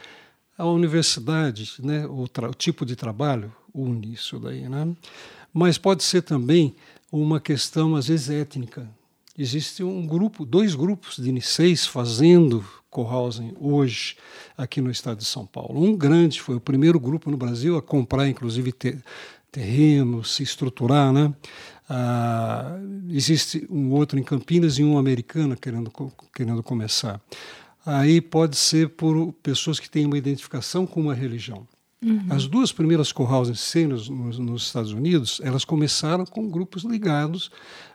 a 0.61 0.65
universidade, 0.65 1.73
né, 1.79 2.05
o, 2.05 2.23
o, 2.23 2.53
tipo 2.53 2.85
de 2.85 2.95
trabalho 2.95 3.51
une 3.73 4.13
isso 4.13 4.37
daí, 4.39 4.69
né? 4.69 4.95
Mas 5.51 5.77
pode 5.77 6.03
ser 6.03 6.21
também 6.21 6.75
uma 7.11 7.39
questão 7.39 7.95
às 7.95 8.07
vezes 8.07 8.29
étnica. 8.29 8.87
Existe 9.35 9.83
um 9.83 10.05
grupo, 10.05 10.45
dois 10.45 10.75
grupos 10.75 11.15
de 11.17 11.31
Niceis 11.31 11.87
fazendo 11.87 12.63
co-housing 12.91 13.53
hoje 13.59 14.15
aqui 14.55 14.81
no 14.81 14.91
estado 14.91 15.17
de 15.17 15.25
São 15.25 15.47
Paulo. 15.47 15.83
Um 15.83 15.95
grande 15.95 16.39
foi 16.39 16.57
o 16.57 16.61
primeiro 16.61 16.99
grupo 16.99 17.31
no 17.31 17.37
Brasil 17.37 17.75
a 17.75 17.81
comprar, 17.81 18.27
inclusive, 18.27 18.71
ter, 18.71 19.03
terreno, 19.51 20.23
se 20.23 20.43
estruturar, 20.43 21.11
né? 21.11 21.33
Ah, 21.89 22.77
existe 23.09 23.67
um 23.69 23.91
outro 23.91 24.19
em 24.19 24.23
Campinas 24.23 24.77
e 24.77 24.83
um 24.83 24.97
americano 24.97 25.57
querendo, 25.57 25.91
querendo 26.33 26.61
começar 26.61 27.19
aí 27.85 28.21
pode 28.21 28.57
ser 28.57 28.89
por 28.89 29.33
pessoas 29.43 29.79
que 29.79 29.89
têm 29.89 30.05
uma 30.05 30.17
identificação 30.17 30.85
com 30.85 31.01
uma 31.01 31.13
religião. 31.13 31.67
Uhum. 32.03 32.25
As 32.31 32.47
duas 32.47 32.71
primeiras 32.71 33.11
co-houses 33.11 33.59
cenas 33.59 34.09
nos, 34.09 34.39
nos, 34.39 34.63
Estados 34.63 34.91
Unidos, 34.91 35.39
elas 35.43 35.63
começaram 35.63 36.25
com 36.25 36.49
grupos 36.49 36.83
ligados 36.83 37.51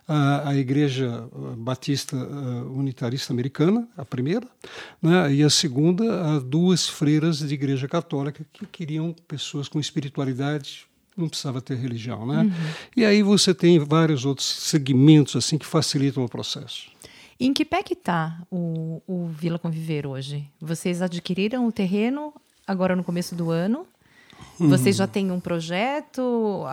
à, 0.06 0.50
à 0.50 0.56
Igreja 0.56 1.28
ah, 1.32 1.54
Batista 1.56 2.16
uh, 2.16 2.78
Unitarista 2.78 3.32
Americana, 3.32 3.88
a 3.96 4.04
primeira, 4.04 4.46
né, 5.02 5.34
e 5.34 5.42
a 5.42 5.50
segunda, 5.50 6.36
a 6.36 6.38
duas 6.38 6.88
freiras 6.88 7.40
de 7.40 7.52
Igreja 7.52 7.88
Católica 7.88 8.46
que 8.52 8.64
queriam 8.66 9.12
pessoas 9.26 9.66
com 9.66 9.80
espiritualidade 9.80 10.86
não 11.16 11.28
precisava 11.28 11.62
ter 11.62 11.76
religião, 11.76 12.26
né? 12.26 12.42
Uhum. 12.42 12.52
E 12.94 13.02
aí 13.02 13.22
você 13.22 13.54
tem 13.54 13.78
vários 13.78 14.26
outros 14.26 14.46
segmentos 14.46 15.34
assim 15.34 15.56
que 15.56 15.64
facilitam 15.64 16.22
o 16.22 16.28
processo. 16.28 16.90
Em 17.38 17.52
que 17.52 17.64
pé 17.64 17.82
que 17.82 17.92
está 17.92 18.42
o, 18.50 19.02
o 19.06 19.26
Vila 19.26 19.58
Conviver 19.58 20.06
hoje? 20.06 20.50
Vocês 20.58 21.02
adquiriram 21.02 21.66
o 21.66 21.72
terreno 21.72 22.32
agora 22.66 22.96
no 22.96 23.04
começo 23.04 23.34
do 23.34 23.50
ano? 23.50 23.86
Vocês 24.58 24.96
já 24.96 25.06
têm 25.06 25.30
um 25.30 25.40
projeto? 25.40 26.64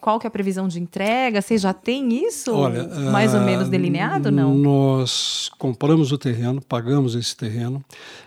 Qual 0.00 0.18
que 0.18 0.26
é 0.26 0.28
a 0.28 0.30
previsão 0.30 0.68
de 0.68 0.80
entrega? 0.80 1.42
Vocês 1.42 1.60
já 1.60 1.72
têm 1.72 2.26
isso 2.26 2.54
Olha, 2.54 2.86
mais 3.10 3.34
ou 3.34 3.40
menos 3.40 3.68
ah, 3.68 3.70
delineado, 3.70 4.30
não? 4.30 4.54
Nós 4.54 5.50
compramos 5.58 6.12
o 6.12 6.18
terreno, 6.18 6.60
pagamos 6.62 7.14
esse 7.14 7.36
terreno 7.36 7.84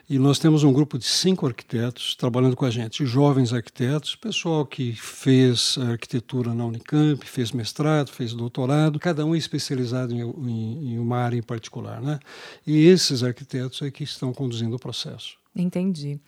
e 0.10 0.18
nós 0.20 0.40
temos 0.40 0.64
um 0.64 0.72
grupo 0.72 0.98
de 0.98 1.06
cinco 1.06 1.48
arquitetos 1.48 2.16
trabalhando 2.16 2.56
com 2.56 2.66
a 2.66 2.70
gente, 2.70 3.06
jovens 3.06 3.54
arquitetos, 3.54 4.16
pessoal 4.16 4.66
que 4.66 4.94
fez 4.94 5.78
arquitetura 5.90 6.54
na 6.54 6.66
Unicamp, 6.66 7.26
fez 7.26 7.52
mestrado, 7.52 8.12
fez 8.12 8.34
doutorado, 8.34 9.00
cada 9.00 9.26
um 9.26 9.34
é 9.34 9.38
especializado 9.38 10.14
em, 10.14 10.22
em, 10.22 10.94
em 10.94 11.00
uma 11.00 11.18
área 11.18 11.38
em 11.38 11.44
particular, 11.44 12.02
né? 12.02 12.20
E 12.66 12.86
esses 12.86 13.24
arquitetos 13.24 13.82
é 13.82 13.90
que 13.90 14.04
estão 14.04 14.34
conduzindo 14.34 14.76
o 14.76 14.80
processo. 14.80 15.39
Entendi. 15.56 16.20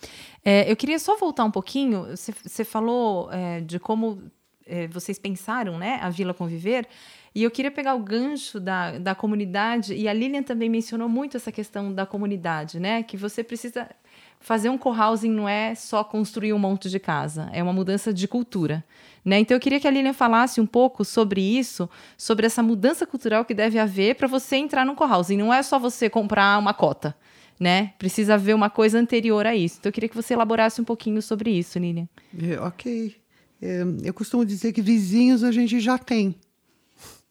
É, 0.44 0.70
eu 0.70 0.76
queria 0.76 1.00
só 1.00 1.16
voltar 1.16 1.46
um 1.46 1.52
pouquinho. 1.52 2.08
Você 2.16 2.64
falou 2.64 3.32
é, 3.32 3.62
de 3.62 3.80
como 3.80 4.32
é, 4.66 4.88
vocês 4.88 5.20
pensaram 5.20 5.78
né, 5.78 6.00
a 6.02 6.10
Vila 6.10 6.34
Conviver. 6.34 6.88
E 7.34 7.44
eu 7.44 7.52
queria 7.52 7.72
pegar 7.72 7.96
o 7.96 8.00
gancho 8.00 8.60
da, 8.60 8.98
da 8.98 9.16
comunidade, 9.16 9.94
e 9.94 10.06
a 10.08 10.12
Lilian 10.12 10.44
também 10.44 10.70
mencionou 10.70 11.08
muito 11.08 11.38
essa 11.38 11.50
questão 11.50 11.94
da 11.94 12.06
comunidade, 12.06 12.78
né? 12.78 13.04
Que 13.04 13.16
você 13.16 13.42
precisa 13.42 13.90
fazer 14.38 14.70
um 14.70 14.78
co-housing 14.78 15.30
não 15.30 15.48
é 15.48 15.74
só 15.74 16.04
construir 16.04 16.52
um 16.52 16.60
monte 16.60 16.90
de 16.90 17.00
casa, 17.00 17.50
é 17.54 17.64
uma 17.64 17.72
mudança 17.72 18.14
de 18.14 18.28
cultura. 18.28 18.84
Né? 19.24 19.40
Então 19.40 19.56
eu 19.56 19.62
queria 19.62 19.80
que 19.80 19.88
a 19.88 19.92
Lilian 19.92 20.14
falasse 20.14 20.60
um 20.60 20.66
pouco 20.66 21.06
sobre 21.06 21.40
isso, 21.40 21.88
sobre 22.18 22.48
essa 22.48 22.64
mudança 22.64 23.06
cultural 23.06 23.46
que 23.46 23.54
deve 23.54 23.78
haver 23.78 24.16
para 24.16 24.28
você 24.28 24.56
entrar 24.56 24.84
no 24.84 24.96
co-housing. 24.96 25.38
Não 25.38 25.54
é 25.54 25.62
só 25.62 25.78
você 25.78 26.10
comprar 26.10 26.58
uma 26.58 26.74
cota 26.74 27.16
né? 27.62 27.94
Precisa 28.00 28.34
haver 28.34 28.56
uma 28.56 28.72
coisa 28.72 28.98
anterior 28.98 29.46
a 29.46 29.56
isso. 29.56 29.78
Então, 29.80 29.92
eu 29.92 29.94
queria 29.94 30.10
que 30.10 30.16
você 30.16 30.34
elaborasse 30.34 30.82
um 30.82 30.84
pouquinho 30.84 31.22
sobre 31.22 31.52
isso, 31.52 31.78
Lilian. 31.78 32.10
É, 32.42 32.60
ok. 32.60 33.16
É, 33.62 33.84
eu 34.04 34.14
costumo 34.16 34.44
dizer 34.44 34.74
que 34.74 34.82
vizinhos 34.82 35.44
a 35.44 35.52
gente 35.52 35.80
já 35.80 35.96
tem. 35.96 36.36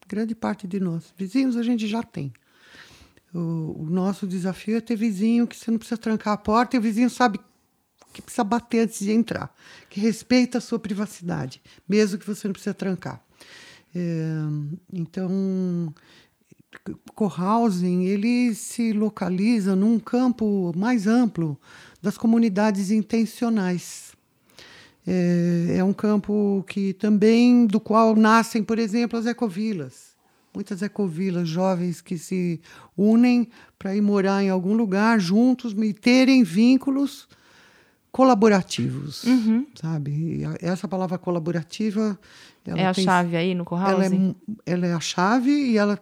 Grande 0.07 0.33
parte 0.33 0.65
de 0.65 0.79
nós. 0.79 1.13
Vizinhos 1.17 1.57
a 1.57 1.63
gente 1.63 1.85
já 1.85 2.01
tem. 2.01 2.31
O, 3.33 3.81
o 3.81 3.87
nosso 3.89 4.25
desafio 4.25 4.77
é 4.77 4.81
ter 4.81 4.95
vizinho 4.95 5.45
que 5.45 5.57
você 5.57 5.69
não 5.69 5.77
precisa 5.77 5.97
trancar 5.97 6.33
a 6.33 6.37
porta 6.37 6.77
e 6.77 6.79
o 6.79 6.81
vizinho 6.81 7.09
sabe 7.09 7.37
que 8.13 8.21
precisa 8.21 8.45
bater 8.45 8.85
antes 8.85 8.99
de 8.99 9.11
entrar, 9.11 9.53
que 9.89 9.99
respeita 9.99 10.59
a 10.59 10.61
sua 10.61 10.79
privacidade, 10.79 11.61
mesmo 11.87 12.17
que 12.17 12.25
você 12.25 12.47
não 12.47 12.53
precisa 12.53 12.73
trancar. 12.73 13.21
É, 13.93 14.31
então, 14.93 15.93
cohousing 17.15 18.03
ele 18.05 18.53
se 18.55 18.93
localiza 18.93 19.75
num 19.75 19.99
campo 19.99 20.71
mais 20.75 21.07
amplo 21.07 21.59
das 22.01 22.17
comunidades 22.17 22.91
intencionais. 22.91 24.11
É, 25.05 25.75
é, 25.77 25.83
um 25.83 25.93
campo 25.93 26.63
que 26.67 26.93
também 26.93 27.65
do 27.65 27.79
qual 27.79 28.15
nascem, 28.15 28.63
por 28.63 28.77
exemplo, 28.79 29.17
as 29.17 29.25
ecovilas. 29.25 30.11
Muitas 30.53 30.81
ecovilas 30.81 31.47
jovens 31.47 32.01
que 32.01 32.17
se 32.17 32.59
unem 32.97 33.47
para 33.79 33.95
ir 33.95 34.01
morar 34.01 34.43
em 34.43 34.49
algum 34.49 34.73
lugar 34.75 35.19
juntos 35.19 35.73
e 35.73 35.93
terem 35.93 36.43
vínculos 36.43 37.27
colaborativos, 38.11 39.23
Uhum. 39.23 39.65
sabe? 39.73 40.11
E 40.39 40.45
a- 40.45 40.57
essa 40.61 40.87
palavra 40.87 41.17
colaborativa 41.17 42.19
É 42.65 42.85
a 42.85 42.93
tem- 42.93 43.05
chave 43.05 43.35
aí 43.37 43.55
no 43.55 43.63
ela 43.71 44.05
é, 44.05 44.09
co-housing? 44.09 44.35
ela 44.65 44.85
é 44.85 44.93
a 44.93 44.99
chave 44.99 45.49
e 45.51 45.77
ela, 45.77 45.97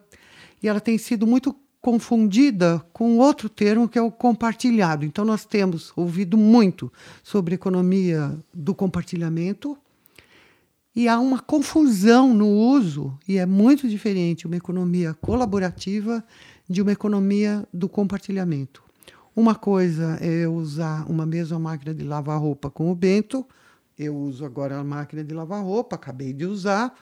e 0.61 0.67
ela 0.67 0.79
tem 0.79 0.97
sido 0.97 1.25
muito 1.25 1.55
confundida 1.81 2.83
com 2.91 3.17
outro 3.17 3.47
termo 3.47 3.87
que 3.87 3.97
é 3.97 4.01
o 4.01 4.11
compartilhado. 4.11 5.05
Então, 5.05 5.23
nós 5.23 5.45
temos 5.45 5.93
ouvido 5.95 6.37
muito 6.37 6.91
sobre 7.23 7.55
economia 7.55 8.37
do 8.53 8.75
compartilhamento 8.75 9.77
e 10.95 11.07
há 11.07 11.19
uma 11.19 11.39
confusão 11.39 12.33
no 12.33 12.49
uso, 12.49 13.17
e 13.27 13.37
é 13.37 13.45
muito 13.45 13.87
diferente 13.87 14.45
uma 14.45 14.57
economia 14.57 15.13
colaborativa 15.13 16.23
de 16.67 16.81
uma 16.81 16.91
economia 16.91 17.65
do 17.73 17.87
compartilhamento. 17.87 18.83
Uma 19.35 19.55
coisa 19.55 20.17
é 20.19 20.47
usar 20.47 21.09
uma 21.09 21.25
mesma 21.25 21.57
máquina 21.57 21.93
de 21.93 22.03
lavar 22.03 22.39
roupa 22.41 22.69
com 22.69 22.91
o 22.91 22.95
Bento, 22.95 23.45
eu 23.97 24.15
uso 24.15 24.45
agora 24.45 24.77
a 24.77 24.83
máquina 24.83 25.23
de 25.23 25.33
lavar 25.33 25.63
roupa, 25.63 25.95
acabei 25.95 26.33
de 26.33 26.45
usar, 26.45 26.93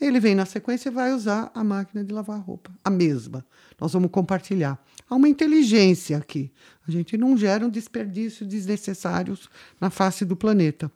ele 0.00 0.20
vem 0.20 0.34
na 0.34 0.46
sequência 0.46 0.88
e 0.88 0.92
vai 0.92 1.12
usar 1.12 1.50
a 1.54 1.64
máquina 1.64 2.04
de 2.04 2.12
lavar 2.12 2.40
roupa, 2.40 2.70
a 2.84 2.90
mesma. 2.90 3.44
Nós 3.80 3.92
vamos 3.92 4.10
compartilhar. 4.10 4.82
Há 5.08 5.14
uma 5.14 5.28
inteligência 5.28 6.16
aqui. 6.16 6.52
A 6.86 6.90
gente 6.90 7.16
não 7.16 7.36
gera 7.36 7.66
um 7.66 7.70
desperdício 7.70 8.46
desnecessários 8.46 9.48
na 9.80 9.90
face 9.90 10.24
do 10.24 10.36
planeta. 10.36 10.90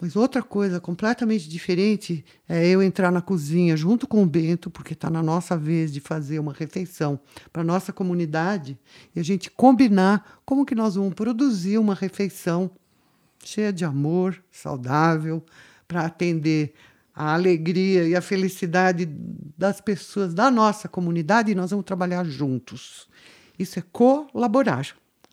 Mas 0.00 0.16
outra 0.16 0.42
coisa 0.42 0.80
completamente 0.80 1.48
diferente 1.48 2.24
é 2.48 2.66
eu 2.66 2.82
entrar 2.82 3.12
na 3.12 3.22
cozinha 3.22 3.76
junto 3.76 4.06
com 4.06 4.22
o 4.22 4.26
Bento, 4.26 4.68
porque 4.68 4.92
está 4.92 5.08
na 5.08 5.22
nossa 5.22 5.56
vez 5.56 5.92
de 5.92 6.00
fazer 6.00 6.38
uma 6.38 6.52
refeição 6.52 7.18
para 7.52 7.62
a 7.62 7.64
nossa 7.64 7.92
comunidade, 7.92 8.78
e 9.14 9.20
a 9.20 9.22
gente 9.22 9.50
combinar 9.50 10.40
como 10.44 10.66
que 10.66 10.74
nós 10.74 10.96
vamos 10.96 11.14
produzir 11.14 11.78
uma 11.78 11.94
refeição 11.94 12.70
cheia 13.44 13.72
de 13.72 13.84
amor, 13.84 14.42
saudável, 14.50 15.44
para 15.86 16.04
atender 16.04 16.74
a 17.14 17.34
alegria 17.34 18.08
e 18.08 18.16
a 18.16 18.20
felicidade 18.20 19.06
das 19.56 19.80
pessoas 19.80 20.34
da 20.34 20.50
nossa 20.50 20.88
comunidade, 20.88 21.52
e 21.52 21.54
nós 21.54 21.70
vamos 21.70 21.86
trabalhar 21.86 22.24
juntos. 22.24 23.08
Isso 23.58 23.78
é 23.78 23.82
colaborar, 23.92 24.86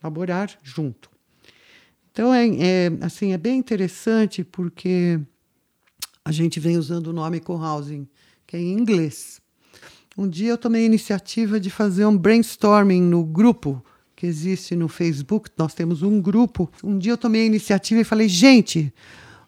laborar 0.04 0.52
junto. 0.62 1.10
Então, 2.12 2.34
é, 2.34 2.46
é, 2.48 2.92
assim, 3.02 3.34
é 3.34 3.38
bem 3.38 3.58
interessante 3.58 4.44
porque 4.44 5.20
a 6.24 6.32
gente 6.32 6.60
vem 6.60 6.78
usando 6.78 7.08
o 7.08 7.14
nome 7.14 7.40
co-housing, 7.40 8.08
que 8.46 8.56
é 8.56 8.60
em 8.60 8.74
inglês. 8.74 9.42
Um 10.18 10.28
dia 10.28 10.50
eu 10.50 10.58
tomei 10.58 10.84
a 10.84 10.86
iniciativa 10.86 11.60
de 11.60 11.70
fazer 11.70 12.06
um 12.06 12.18
brainstorming 12.18 13.02
no 13.02 13.24
grupo 13.24 13.84
que 14.16 14.28
existe 14.28 14.76
no 14.76 14.88
Facebook. 14.88 15.50
Nós 15.58 15.74
temos 15.74 16.04
um 16.04 16.22
grupo. 16.22 16.70
Um 16.84 16.98
dia 16.98 17.14
eu 17.14 17.18
tomei 17.18 17.44
a 17.44 17.46
iniciativa 17.46 18.02
e 18.02 18.04
falei, 18.04 18.28
gente, 18.28 18.94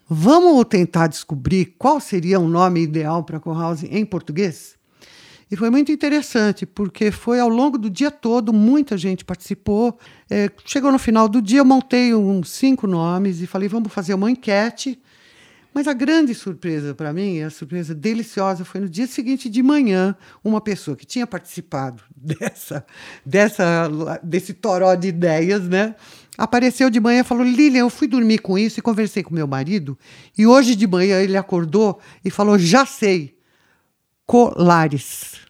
vamos 0.09 0.65
tentar 0.65 1.07
descobrir 1.07 1.75
qual 1.77 1.99
seria 1.99 2.39
o 2.39 2.47
nome 2.47 2.81
ideal 2.81 3.23
para 3.23 3.39
co-housing 3.39 3.87
em 3.87 4.05
português? 4.05 4.75
E 5.53 5.55
foi 5.55 5.69
muito 5.69 5.91
interessante, 5.91 6.65
porque 6.65 7.11
foi 7.11 7.39
ao 7.39 7.47
longo 7.47 7.77
do 7.77 7.87
dia 7.87 8.09
todo, 8.09 8.51
muita 8.51 8.97
gente 8.97 9.23
participou. 9.23 9.97
É, 10.29 10.49
chegou 10.65 10.91
no 10.91 10.97
final 10.97 11.29
do 11.29 11.39
dia, 11.41 11.59
eu 11.59 11.65
montei 11.65 12.13
uns 12.13 12.49
cinco 12.49 12.87
nomes 12.87 13.39
e 13.39 13.45
falei, 13.45 13.69
vamos 13.69 13.93
fazer 13.93 14.15
uma 14.15 14.31
enquete. 14.31 14.99
Mas 15.73 15.87
a 15.87 15.93
grande 15.93 16.35
surpresa 16.35 16.93
para 16.93 17.11
mim, 17.11 17.41
a 17.41 17.49
surpresa 17.49 17.95
deliciosa, 17.95 18.63
foi 18.63 18.81
no 18.81 18.89
dia 18.89 19.07
seguinte 19.07 19.49
de 19.49 19.63
manhã, 19.63 20.15
uma 20.43 20.61
pessoa 20.61 20.95
que 20.95 21.05
tinha 21.05 21.25
participado 21.25 22.01
dessa, 22.15 22.85
dessa, 23.25 23.89
desse 24.21 24.53
toró 24.53 24.93
de 24.93 25.07
ideias, 25.07 25.67
né? 25.67 25.95
Apareceu 26.37 26.89
de 26.89 26.99
manhã 26.99 27.21
e 27.21 27.23
falou: 27.23 27.43
Lilian, 27.43 27.81
eu 27.81 27.89
fui 27.89 28.07
dormir 28.07 28.39
com 28.39 28.57
isso 28.57 28.79
e 28.79 28.81
conversei 28.81 29.23
com 29.23 29.33
meu 29.33 29.47
marido. 29.47 29.97
E 30.37 30.47
hoje 30.47 30.75
de 30.75 30.87
manhã 30.87 31.19
ele 31.19 31.37
acordou 31.37 31.99
e 32.25 32.29
falou: 32.29 32.57
já 32.57 32.85
sei, 32.85 33.35
Colares. 34.25 35.41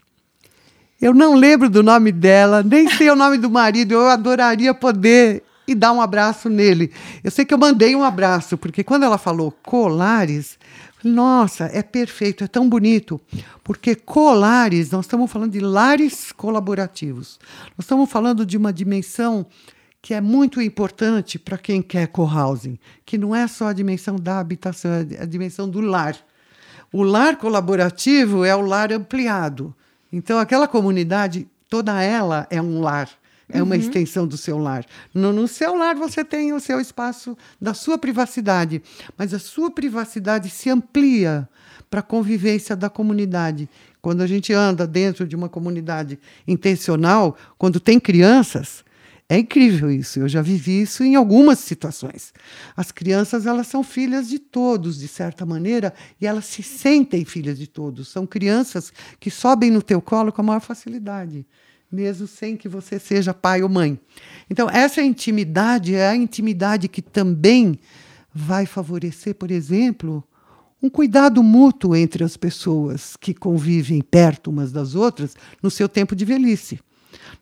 Eu 1.00 1.14
não 1.14 1.36
lembro 1.36 1.70
do 1.70 1.84
nome 1.84 2.12
dela, 2.12 2.64
nem 2.64 2.90
sei 2.90 3.10
o 3.10 3.16
nome 3.16 3.38
do 3.38 3.50
marido. 3.50 3.94
Eu 3.94 4.08
adoraria 4.08 4.74
poder 4.74 5.44
e 5.68 5.76
dar 5.76 5.92
um 5.92 6.02
abraço 6.02 6.50
nele. 6.50 6.92
Eu 7.24 7.30
sei 7.30 7.46
que 7.46 7.54
eu 7.54 7.58
mandei 7.58 7.96
um 7.96 8.04
abraço, 8.04 8.58
porque 8.58 8.84
quando 8.84 9.04
ela 9.04 9.18
falou 9.18 9.52
colares, 9.64 10.58
nossa, 11.04 11.66
é 11.74 11.84
perfeito, 11.84 12.44
é 12.44 12.48
tão 12.48 12.70
bonito. 12.70 13.20
Porque 13.64 13.96
colares, 13.96 14.92
nós 14.92 15.06
estamos 15.06 15.32
falando 15.32 15.52
de 15.52 15.60
lares 15.60 16.32
colaborativos. 16.32 17.40
Nós 17.78 17.86
estamos 17.86 18.10
falando 18.10 18.46
de 18.46 18.58
uma 18.58 18.72
dimensão 18.72 19.46
que 20.04 20.14
é 20.14 20.20
muito 20.20 20.62
importante 20.62 21.40
para 21.40 21.58
quem 21.58 21.82
quer 21.82 22.08
co-housing, 22.08 22.78
que 23.06 23.18
não 23.18 23.34
é 23.34 23.48
só 23.48 23.68
a 23.68 23.74
dimensão 23.74 24.18
da 24.18 24.38
habitação, 24.38 24.92
é 24.92 25.22
a 25.22 25.26
dimensão 25.26 25.68
do 25.68 25.80
lar. 25.80 26.18
O 26.92 27.04
lar 27.04 27.38
colaborativo 27.38 28.44
é 28.44 28.54
o 28.54 28.60
lar 28.60 28.92
ampliado. 28.92 29.74
Então, 30.12 30.38
aquela 30.38 30.68
comunidade, 30.68 31.48
toda 31.70 32.04
ela 32.04 32.46
é 32.50 32.62
um 32.62 32.82
lar, 32.82 33.10
é 33.48 33.64
uma 33.64 33.78
extensão 33.78 34.28
do 34.28 34.36
seu 34.36 34.58
lar. 34.58 34.86
No, 35.14 35.32
no 35.32 35.48
seu 35.48 35.74
lar, 35.74 35.96
você 35.96 36.22
tem 36.26 36.52
o 36.52 36.60
seu 36.60 36.82
espaço 36.82 37.38
da 37.60 37.74
sua 37.74 37.98
privacidade, 37.98 38.84
mas 39.18 39.34
a 39.34 39.40
sua 39.40 39.72
privacidade 39.72 40.50
se 40.50 40.70
amplia 40.70 41.48
para 41.90 42.02
a 42.02 42.04
convivência 42.04 42.76
da 42.76 42.90
comunidade. 42.90 43.70
Quando 44.02 44.20
a 44.20 44.28
gente 44.28 44.52
anda 44.52 44.86
dentro 44.86 45.26
de 45.26 45.34
uma 45.34 45.48
comunidade 45.48 46.20
intencional, 46.46 47.38
quando 47.58 47.80
tem 47.80 48.02
crianças, 48.02 48.84
é 49.30 49.40
incrível 49.40 49.90
isso. 49.90 50.20
Eu 50.20 50.28
já 50.28 50.42
vivi 50.42 50.82
isso 50.82 51.04
em 51.04 51.16
algumas 51.16 51.60
situações. 51.60 52.34
As 52.76 52.92
crianças, 52.92 53.46
elas 53.46 53.68
são 53.68 53.84
filhas 53.84 54.28
de 54.28 54.38
todos, 54.38 55.00
de 55.00 55.08
certa 55.08 55.46
maneira, 55.46 55.94
e 56.20 56.28
elas 56.28 56.46
se 56.46 56.62
sentem 56.62 57.24
filhas 57.24 57.58
de 57.58 57.68
todos. 57.68 58.10
São 58.10 58.26
crianças 58.26 58.92
que 59.20 59.32
sobem 59.32 59.72
no 59.72 59.82
teu 59.82 60.02
colo 60.02 60.32
com 60.32 60.42
a 60.42 60.46
maior 60.46 60.60
facilidade, 60.60 61.46
mesmo 61.92 62.28
sem 62.28 62.58
que 62.58 62.68
você 62.68 63.00
seja 63.00 63.34
pai 63.34 63.64
ou 63.64 63.70
mãe. 63.70 64.00
Então, 64.50 64.70
essa 64.70 65.02
intimidade 65.02 65.96
é 65.96 66.10
a 66.10 66.16
intimidade 66.16 66.88
que 66.88 67.02
também 67.02 67.80
vai 68.34 68.66
favorecer, 68.66 69.36
por 69.36 69.52
exemplo, 69.52 70.24
um 70.82 70.90
cuidado 70.90 71.42
mútuo 71.42 71.96
entre 71.96 72.26
as 72.26 72.36
pessoas 72.36 73.16
que 73.16 73.34
convivem 73.34 74.02
perto 74.02 74.50
umas 74.50 74.72
das 74.72 74.96
outras 74.96 75.34
no 75.62 75.72
seu 75.72 75.88
tempo 75.88 76.14
de 76.14 76.26
velhice 76.26 76.80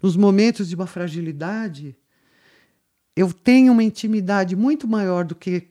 nos 0.01 0.15
momentos 0.15 0.69
de 0.69 0.75
uma 0.75 0.88
fragilidade, 0.88 1.95
eu 3.15 3.31
tenho 3.31 3.73
uma 3.73 3.84
intimidade 3.84 4.55
muito 4.55 4.88
maior 4.88 5.25
do 5.25 5.36
que 5.36 5.67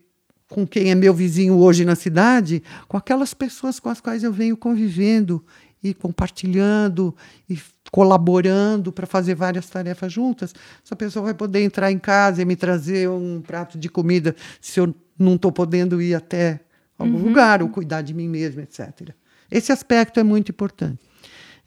com 0.48 0.66
quem 0.66 0.90
é 0.90 0.94
meu 0.94 1.14
vizinho 1.14 1.56
hoje 1.56 1.84
na 1.84 1.94
cidade, 1.94 2.62
com 2.88 2.96
aquelas 2.96 3.32
pessoas 3.32 3.78
com 3.78 3.88
as 3.88 4.00
quais 4.00 4.24
eu 4.24 4.32
venho 4.32 4.56
convivendo 4.56 5.44
e 5.82 5.94
compartilhando 5.94 7.14
e 7.48 7.58
colaborando 7.90 8.92
para 8.92 9.06
fazer 9.06 9.34
várias 9.34 9.68
tarefas 9.70 10.12
juntas. 10.12 10.52
Essa 10.84 10.94
pessoa 10.94 11.24
vai 11.24 11.34
poder 11.34 11.62
entrar 11.62 11.90
em 11.90 11.98
casa 11.98 12.42
e 12.42 12.44
me 12.44 12.56
trazer 12.56 13.08
um 13.08 13.40
prato 13.40 13.78
de 13.78 13.88
comida 13.88 14.34
se 14.60 14.80
eu 14.80 14.94
não 15.18 15.36
estou 15.36 15.52
podendo 15.52 16.02
ir 16.02 16.14
até 16.14 16.60
algum 16.98 17.16
uhum. 17.16 17.28
lugar 17.28 17.62
ou 17.62 17.68
cuidar 17.68 18.02
de 18.02 18.12
mim 18.12 18.28
mesmo, 18.28 18.60
etc. 18.60 19.10
Esse 19.50 19.72
aspecto 19.72 20.20
é 20.20 20.22
muito 20.22 20.50
importante. 20.50 21.09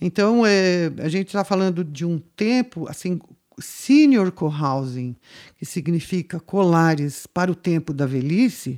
Então, 0.06 0.46
é, 0.46 0.92
a 0.98 1.08
gente 1.08 1.28
está 1.28 1.46
falando 1.46 1.82
de 1.82 2.04
um 2.04 2.20
tempo, 2.36 2.90
assim, 2.90 3.22
senior 3.58 4.34
co-housing, 4.34 5.16
que 5.58 5.66
significa 5.66 6.42
colares 6.42 7.26
para 7.26 7.50
o 7.50 7.56
tempo 7.56 7.94
da 7.94 8.06
velhice, 8.06 8.78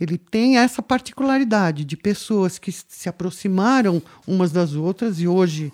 ele 0.00 0.16
tem 0.16 0.58
essa 0.58 0.80
particularidade 0.80 1.84
de 1.84 1.96
pessoas 1.96 2.56
que 2.56 2.70
se 2.70 3.08
aproximaram 3.08 4.00
umas 4.28 4.52
das 4.52 4.74
outras 4.74 5.20
e 5.20 5.26
hoje 5.26 5.72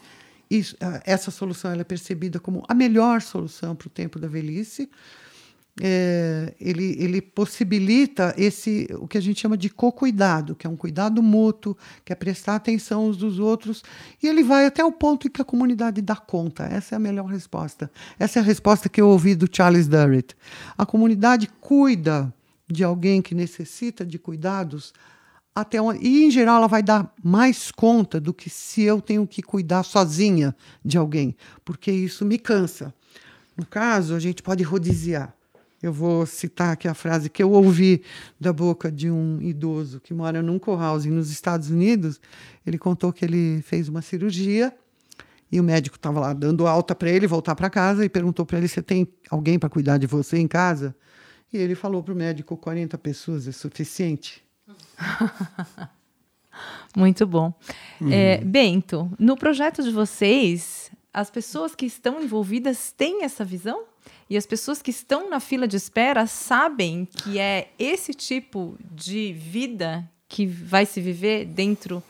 isso, 0.51 0.75
essa 1.05 1.31
solução 1.31 1.73
é 1.73 1.85
percebida 1.85 2.41
como 2.41 2.65
a 2.67 2.73
melhor 2.73 3.21
solução 3.21 3.77
para 3.77 3.89
o 3.89 3.91
tempo 3.91 4.19
da 4.19 4.29
velhice. 4.29 4.89
É, 5.79 6.55
ele, 6.59 6.97
ele 6.99 7.21
possibilita 7.21 8.35
esse 8.39 8.89
o 8.99 9.07
que 9.07 9.19
a 9.19 9.21
gente 9.21 9.41
chama 9.41 9.59
de 9.59 9.69
co-cuidado, 9.69 10.55
que 10.55 10.67
é 10.67 10.71
um 10.71 10.77
cuidado 10.77 11.23
mútuo, 11.23 11.77
que 12.03 12.13
é 12.13 12.17
prestar 12.17 12.55
atenção 12.55 13.09
uns 13.09 13.17
dos 13.19 13.39
outros, 13.39 13.83
e 14.23 14.27
ele 14.27 14.43
vai 14.43 14.65
até 14.65 14.83
o 14.83 14.91
ponto 14.91 15.27
em 15.27 15.31
que 15.31 15.43
a 15.43 15.45
comunidade 15.45 16.01
dá 16.01 16.17
conta. 16.17 16.65
Essa 16.65 16.95
é 16.95 16.97
a 16.97 16.99
melhor 16.99 17.27
resposta. 17.27 17.91
Essa 18.19 18.39
é 18.39 18.43
a 18.43 18.45
resposta 18.45 18.89
que 18.89 19.01
eu 19.01 19.09
ouvi 19.09 19.35
do 19.35 19.47
Charles 19.51 19.87
Durrett. 19.87 20.35
A 20.79 20.87
comunidade 20.87 21.49
cuida 21.61 22.33
de 22.67 22.83
alguém 22.83 23.21
que 23.21 23.35
necessita 23.35 24.05
de 24.05 24.19
cuidados 24.19 24.95
até 25.55 25.81
onde, 25.81 26.07
e 26.07 26.25
em 26.25 26.31
geral 26.31 26.57
ela 26.57 26.69
vai 26.69 26.83
dar 26.83 27.13
mais 27.23 27.71
conta 27.71 28.21
do 28.21 28.35
que 28.35 28.51
se 28.51 28.83
eu 28.83 29.01
tenho 29.01 29.27
que 29.27 29.43
cuidar 29.43 29.83
sozinha 29.83 30.55
de 30.85 30.99
alguém, 30.99 31.35
porque 31.65 31.91
isso 31.91 32.25
me 32.25 32.39
cansa. 32.39 32.95
No 33.57 33.65
caso, 33.65 34.15
a 34.15 34.19
gente 34.19 34.43
pode 34.43 34.63
rodiziar. 34.63 35.36
Eu 35.83 35.93
vou 35.93 36.25
citar 36.25 36.73
aqui 36.73 36.89
a 36.89 36.95
frase 36.95 37.29
que 37.29 37.43
eu 37.43 37.51
ouvi 37.53 38.03
da 38.41 38.53
boca 38.53 38.91
de 38.91 39.11
um 39.11 39.41
idoso 39.43 40.01
que 40.01 40.15
mora 40.15 40.43
num 40.43 40.59
co-housing 40.59 41.11
nos 41.11 41.31
Estados 41.31 41.71
Unidos. 41.71 42.21
Ele 42.67 42.79
contou 42.79 43.13
que 43.13 43.25
ele 43.25 43.63
fez 43.63 43.89
uma 43.89 44.01
cirurgia 44.01 44.73
e 45.51 45.61
o 45.61 45.65
médico 45.65 45.97
estava 45.97 46.19
lá 46.19 46.33
dando 46.33 46.67
alta 46.67 46.95
para 46.95 47.11
ele 47.11 47.27
voltar 47.27 47.55
para 47.55 47.71
casa 47.71 48.05
e 48.05 48.09
perguntou 48.09 48.45
para 48.45 48.59
ele: 48.59 48.69
Você 48.69 48.83
tem 48.83 49.07
alguém 49.31 49.59
para 49.59 49.69
cuidar 49.69 49.99
de 49.99 50.07
você 50.07 50.39
em 50.39 50.49
casa? 50.49 50.95
E 51.53 51.59
ele 51.59 51.75
falou 51.75 52.03
para 52.03 52.15
o 52.15 52.17
médico: 52.17 52.57
40 52.57 52.97
pessoas 52.99 53.47
é 53.47 53.53
suficiente. 53.53 54.43
Muito 56.97 57.27
bom. 57.27 57.53
Uhum. 58.01 58.11
É, 58.11 58.39
Bento, 58.39 59.11
no 59.19 59.37
projeto 59.37 59.83
de 59.83 59.91
vocês, 59.91 60.91
as 61.13 61.31
pessoas 61.31 61.75
que 61.75 61.85
estão 61.85 62.23
envolvidas 62.23 62.93
têm 62.93 63.23
essa 63.23 63.45
visão? 63.45 63.85
E 64.29 64.37
as 64.37 64.45
pessoas 64.45 64.83
que 64.83 64.91
estão 64.91 65.31
na 65.31 65.39
fila 65.39 65.69
de 65.69 65.77
espera 65.77 66.27
sabem 66.27 67.07
que 67.23 67.39
é 67.39 67.69
esse 67.79 68.13
tipo 68.13 68.77
de 68.95 69.33
vida 69.33 70.09
que 70.29 70.47
vai 70.47 70.85
se 70.85 71.01
viver 71.01 71.45
dentro 71.45 72.03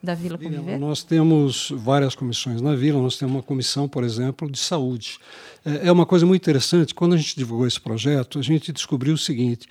da 0.00 0.14
Vila 0.14 0.38
Conviver? 0.38 0.78
Nós 0.78 1.02
temos 1.02 1.72
várias 1.74 2.14
comissões 2.14 2.60
na 2.60 2.76
Vila, 2.76 3.00
nós 3.00 3.16
temos 3.16 3.34
uma 3.34 3.42
comissão, 3.42 3.88
por 3.88 4.04
exemplo, 4.04 4.48
de 4.50 4.58
saúde. 4.58 5.18
É, 5.64 5.88
é 5.88 5.92
uma 5.92 6.06
coisa 6.06 6.24
muito 6.24 6.42
interessante, 6.42 6.94
quando 6.94 7.14
a 7.14 7.16
gente 7.16 7.34
divulgou 7.36 7.66
esse 7.66 7.80
projeto, 7.80 8.38
a 8.38 8.42
gente 8.42 8.70
descobriu 8.70 9.14
o 9.14 9.18
seguinte, 9.18 9.66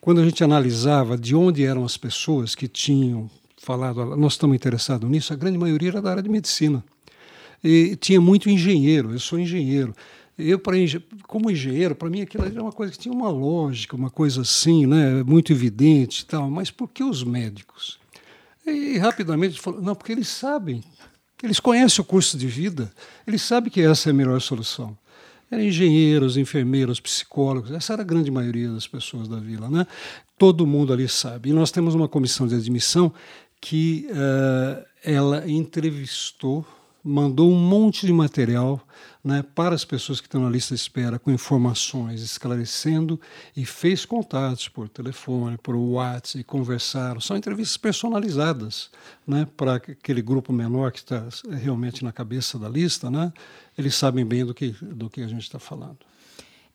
quando 0.00 0.20
a 0.20 0.24
gente 0.24 0.42
analisava 0.42 1.16
de 1.16 1.36
onde 1.36 1.64
eram 1.64 1.84
as 1.84 1.96
pessoas 1.96 2.54
que 2.54 2.66
tinham 2.66 3.30
falado, 3.56 4.16
nós 4.16 4.32
estamos 4.32 4.56
interessados 4.56 5.08
nisso, 5.08 5.32
a 5.32 5.36
grande 5.36 5.58
maioria 5.58 5.90
era 5.90 6.02
da 6.02 6.10
área 6.10 6.22
de 6.22 6.28
medicina. 6.28 6.82
E 7.62 7.96
tinha 7.96 8.20
muito 8.20 8.48
engenheiro, 8.48 9.12
eu 9.12 9.18
sou 9.18 9.38
engenheiro. 9.38 9.94
Eu, 10.38 10.60
como 11.26 11.50
engenheiro, 11.50 11.94
para 11.94 12.10
mim 12.10 12.20
aquilo 12.20 12.44
era 12.44 12.62
uma 12.62 12.72
coisa 12.72 12.92
que 12.92 12.98
tinha 12.98 13.14
uma 13.14 13.30
lógica, 13.30 13.96
uma 13.96 14.10
coisa 14.10 14.42
assim, 14.42 14.86
né, 14.86 15.22
muito 15.22 15.50
evidente 15.50 16.22
e 16.22 16.26
tal. 16.26 16.50
Mas 16.50 16.70
por 16.70 16.88
que 16.88 17.02
os 17.02 17.24
médicos? 17.24 17.98
E 18.66 18.98
rapidamente 18.98 19.58
falou, 19.58 19.80
não, 19.80 19.94
porque 19.94 20.12
eles 20.12 20.28
sabem, 20.28 20.82
eles 21.42 21.58
conhecem 21.60 22.02
o 22.02 22.04
curso 22.04 22.36
de 22.36 22.46
vida, 22.46 22.92
eles 23.26 23.40
sabem 23.40 23.70
que 23.70 23.80
essa 23.80 24.10
é 24.10 24.12
a 24.12 24.14
melhor 24.14 24.40
solução. 24.40 24.96
Eram 25.50 25.62
engenheiros, 25.62 26.36
enfermeiros, 26.36 26.98
psicólogos, 26.98 27.70
essa 27.70 27.92
era 27.92 28.02
a 28.02 28.04
grande 28.04 28.30
maioria 28.30 28.68
das 28.70 28.86
pessoas 28.86 29.28
da 29.28 29.38
vila, 29.38 29.70
né? 29.70 29.86
Todo 30.36 30.66
mundo 30.66 30.92
ali 30.92 31.08
sabe. 31.08 31.50
E 31.50 31.52
nós 31.52 31.70
temos 31.70 31.94
uma 31.94 32.08
comissão 32.08 32.46
de 32.48 32.56
admissão 32.56 33.14
que 33.60 34.08
uh, 34.10 34.84
ela 35.04 35.48
entrevistou 35.48 36.66
mandou 37.06 37.52
um 37.52 37.58
monte 37.58 38.04
de 38.04 38.12
material 38.12 38.80
né, 39.22 39.44
para 39.54 39.74
as 39.74 39.84
pessoas 39.84 40.20
que 40.20 40.26
estão 40.26 40.42
na 40.42 40.50
lista 40.50 40.74
de 40.74 40.80
espera 40.80 41.18
com 41.18 41.30
informações, 41.30 42.20
esclarecendo 42.20 43.20
e 43.56 43.64
fez 43.64 44.04
contatos 44.04 44.68
por 44.68 44.88
telefone, 44.88 45.56
por 45.56 45.76
WhatsApp, 45.76 46.40
e 46.40 46.44
conversaram. 46.44 47.20
São 47.20 47.36
entrevistas 47.36 47.76
personalizadas 47.76 48.90
né, 49.26 49.46
para 49.56 49.76
aquele 49.76 50.20
grupo 50.20 50.52
menor 50.52 50.90
que 50.90 50.98
está 50.98 51.24
realmente 51.48 52.02
na 52.02 52.12
cabeça 52.12 52.58
da 52.58 52.68
lista. 52.68 53.08
Né, 53.08 53.32
eles 53.78 53.94
sabem 53.94 54.26
bem 54.26 54.44
do 54.44 54.52
que, 54.52 54.70
do 54.82 55.08
que 55.08 55.22
a 55.22 55.28
gente 55.28 55.42
está 55.42 55.60
falando. 55.60 55.98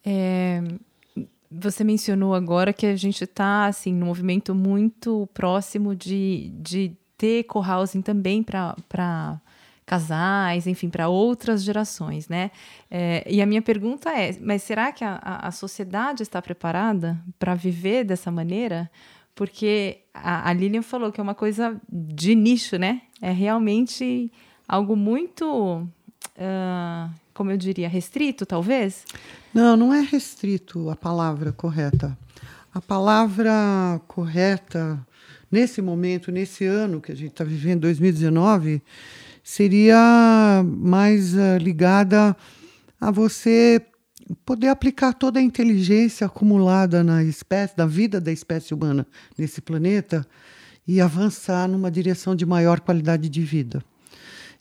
É, 0.06 0.64
você 1.52 1.84
mencionou 1.84 2.34
agora 2.34 2.72
que 2.72 2.86
a 2.86 2.96
gente 2.96 3.26
está 3.26 3.66
assim, 3.66 3.94
num 3.94 4.06
movimento 4.06 4.56
muito 4.56 5.28
próximo 5.34 5.94
de, 5.94 6.54
de 6.56 6.96
ter 7.18 7.44
co-housing 7.44 8.02
também 8.02 8.42
para 8.42 9.40
casais, 9.86 10.68
enfim, 10.68 10.90
para 10.90 11.10
outras 11.10 11.64
gerações, 11.64 12.28
né? 12.28 12.52
É, 12.90 13.26
e 13.30 13.42
a 13.42 13.46
minha 13.46 13.62
pergunta 13.62 14.10
é: 14.10 14.38
mas 14.42 14.64
será 14.64 14.92
que 14.92 15.04
a, 15.04 15.20
a 15.22 15.52
sociedade 15.52 16.24
está 16.24 16.42
preparada 16.42 17.20
para 17.38 17.56
viver 17.56 18.04
dessa 18.04 18.32
maneira? 18.32 18.90
Porque 19.36 20.00
a, 20.14 20.50
a 20.50 20.54
Lilian 20.54 20.82
falou 20.82 21.12
que 21.12 21.20
é 21.20 21.24
uma 21.24 21.36
coisa 21.36 21.80
de 21.90 22.36
nicho, 22.36 22.78
né? 22.78 23.02
É 23.22 23.32
realmente 23.32 24.32
algo 24.68 24.96
muito, 24.96 25.82
uh, 25.86 27.14
como 27.34 27.52
eu 27.52 27.58
diria, 27.58 27.90
restrito, 27.90 28.46
talvez? 28.46 29.06
Não, 29.54 29.76
não 29.76 29.94
é 29.94 30.02
restrito 30.02 30.90
a 30.90 30.96
palavra 30.96 31.52
correta. 31.52 32.18
A 32.74 32.80
palavra 32.80 34.00
correta 34.08 35.06
nesse 35.52 35.82
momento, 35.82 36.32
nesse 36.32 36.66
ano 36.66 37.02
que 37.02 37.12
a 37.12 37.16
gente 37.16 37.32
está 37.32 37.44
vivendo, 37.44 37.82
2019, 37.82 38.82
seria 39.44 40.64
mais 40.66 41.34
uh, 41.34 41.58
ligada 41.60 42.36
a 43.00 43.12
você 43.12 43.82
poder 44.46 44.68
aplicar 44.68 45.14
toda 45.14 45.40
a 45.40 45.44
inteligência 45.44 46.28
acumulada 46.28 47.04
na 47.04 47.24
espécie, 47.24 47.76
da 47.76 47.86
vida 47.86 48.22
da 48.22 48.32
espécie 48.32 48.74
humana 48.74 49.06
nesse 49.38 49.62
planeta 49.62 50.26
e 50.88 51.02
avançar 51.02 51.68
numa 51.68 51.92
direção 51.92 52.36
de 52.36 52.46
maior 52.46 52.80
qualidade 52.80 53.30
de 53.30 53.42
vida. 53.42 53.84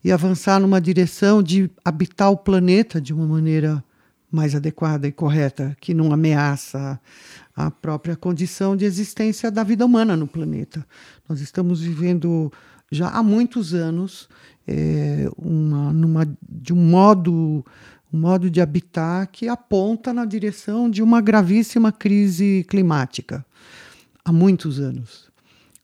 E 0.03 0.11
avançar 0.11 0.59
numa 0.59 0.81
direção 0.81 1.43
de 1.43 1.71
habitar 1.85 2.31
o 2.31 2.37
planeta 2.37 3.01
de 3.01 3.12
uma 3.12 3.27
maneira 3.27 3.85
mais 4.31 4.55
adequada 4.55 5.07
e 5.07 5.12
correta, 5.12 5.77
que 5.81 5.93
não 5.93 6.12
ameaça 6.12 7.01
a 7.55 7.71
própria 7.71 8.16
condição 8.16 8.77
de 8.77 8.85
existência 8.85 9.51
da 9.51 9.62
vida 9.62 9.85
humana 9.85 10.16
no 10.16 10.27
planeta. 10.27 10.87
Nós 11.29 11.40
estamos 11.40 11.81
vivendo 11.81 12.51
já 12.90 13.09
há 13.09 13.22
muitos 13.22 13.72
anos 13.72 14.29
é, 14.66 15.29
uma, 15.37 15.92
numa, 15.92 16.37
de 16.48 16.72
um 16.72 16.76
modo, 16.76 17.64
um 18.12 18.18
modo 18.18 18.50
de 18.50 18.61
habitar 18.61 19.26
que 19.29 19.48
aponta 19.48 20.12
na 20.12 20.24
direção 20.24 20.90
de 20.90 21.03
uma 21.03 21.20
gravíssima 21.20 21.92
crise 21.92 22.64
climática. 22.68 23.44
Há 24.24 24.33
muitos 24.33 24.79
anos. 24.79 25.31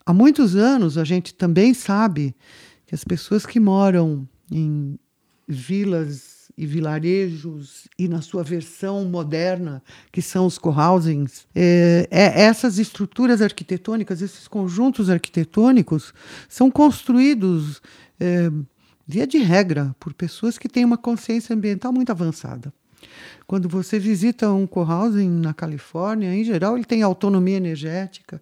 Há 0.05 0.12
muitos 0.12 0.55
anos 0.55 0.99
a 0.99 1.05
gente 1.05 1.35
também 1.35 1.75
sabe 1.75 2.35
que 2.87 2.95
as 2.95 3.03
pessoas 3.03 3.45
que 3.45 3.59
moram 3.59 4.29
em 4.51 4.99
vilas 5.49 6.36
e 6.57 6.64
vilarejos 6.64 7.87
e 7.99 8.09
na 8.09 8.23
sua 8.23 8.42
versão 8.42 9.05
moderna, 9.05 9.83
que 10.11 10.23
são 10.23 10.47
os 10.47 10.57
cohousings, 10.57 11.47
é, 11.55 12.09
é, 12.11 12.42
essas 12.42 12.79
estruturas 12.79 13.42
arquitetônicas, 13.42 14.23
esses 14.23 14.49
conjuntos 14.49 15.11
arquitetônicos, 15.11 16.14
são 16.49 16.71
construídos 16.71 17.83
é, 18.19 18.51
via 19.07 19.27
de 19.27 19.38
regra, 19.38 19.95
por 20.01 20.14
pessoas 20.14 20.57
que 20.57 20.69
têm 20.69 20.85
uma 20.85 20.97
consciência 20.97 21.55
ambiental 21.55 21.92
muito 21.92 22.11
avançada. 22.11 22.73
Quando 23.47 23.69
você 23.69 23.99
visita 23.99 24.51
um 24.51 24.66
cohousing 24.66 25.29
na 25.29 25.55
Califórnia, 25.55 26.35
em 26.35 26.42
geral, 26.42 26.77
ele 26.77 26.85
tem 26.85 27.03
autonomia 27.03 27.57
energética, 27.57 28.40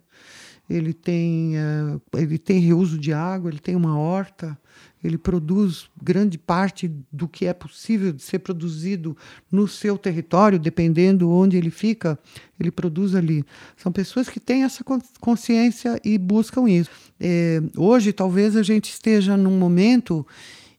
ele 0.70 0.94
tem, 0.94 1.54
uh, 1.56 2.00
ele 2.16 2.38
tem 2.38 2.60
reuso 2.60 2.96
de 2.96 3.12
água, 3.12 3.50
ele 3.50 3.58
tem 3.58 3.76
uma 3.76 3.98
horta, 3.98 4.56
ele 5.04 5.18
produz 5.18 5.84
grande 6.02 6.38
parte 6.38 6.90
do 7.12 7.28
que 7.28 7.44
é 7.44 7.52
possível 7.52 8.10
de 8.10 8.22
ser 8.22 8.38
produzido 8.38 9.14
no 9.52 9.68
seu 9.68 9.98
território, 9.98 10.58
dependendo 10.58 11.30
onde 11.30 11.58
ele 11.58 11.70
fica, 11.70 12.18
ele 12.58 12.70
produz 12.70 13.14
ali. 13.14 13.44
São 13.76 13.92
pessoas 13.92 14.30
que 14.30 14.40
têm 14.40 14.64
essa 14.64 14.82
consciência 15.20 16.00
e 16.02 16.16
buscam 16.16 16.66
isso. 16.68 16.90
É, 17.20 17.60
hoje, 17.76 18.14
talvez 18.14 18.56
a 18.56 18.62
gente 18.62 18.90
esteja 18.90 19.36
num 19.36 19.58
momento 19.58 20.26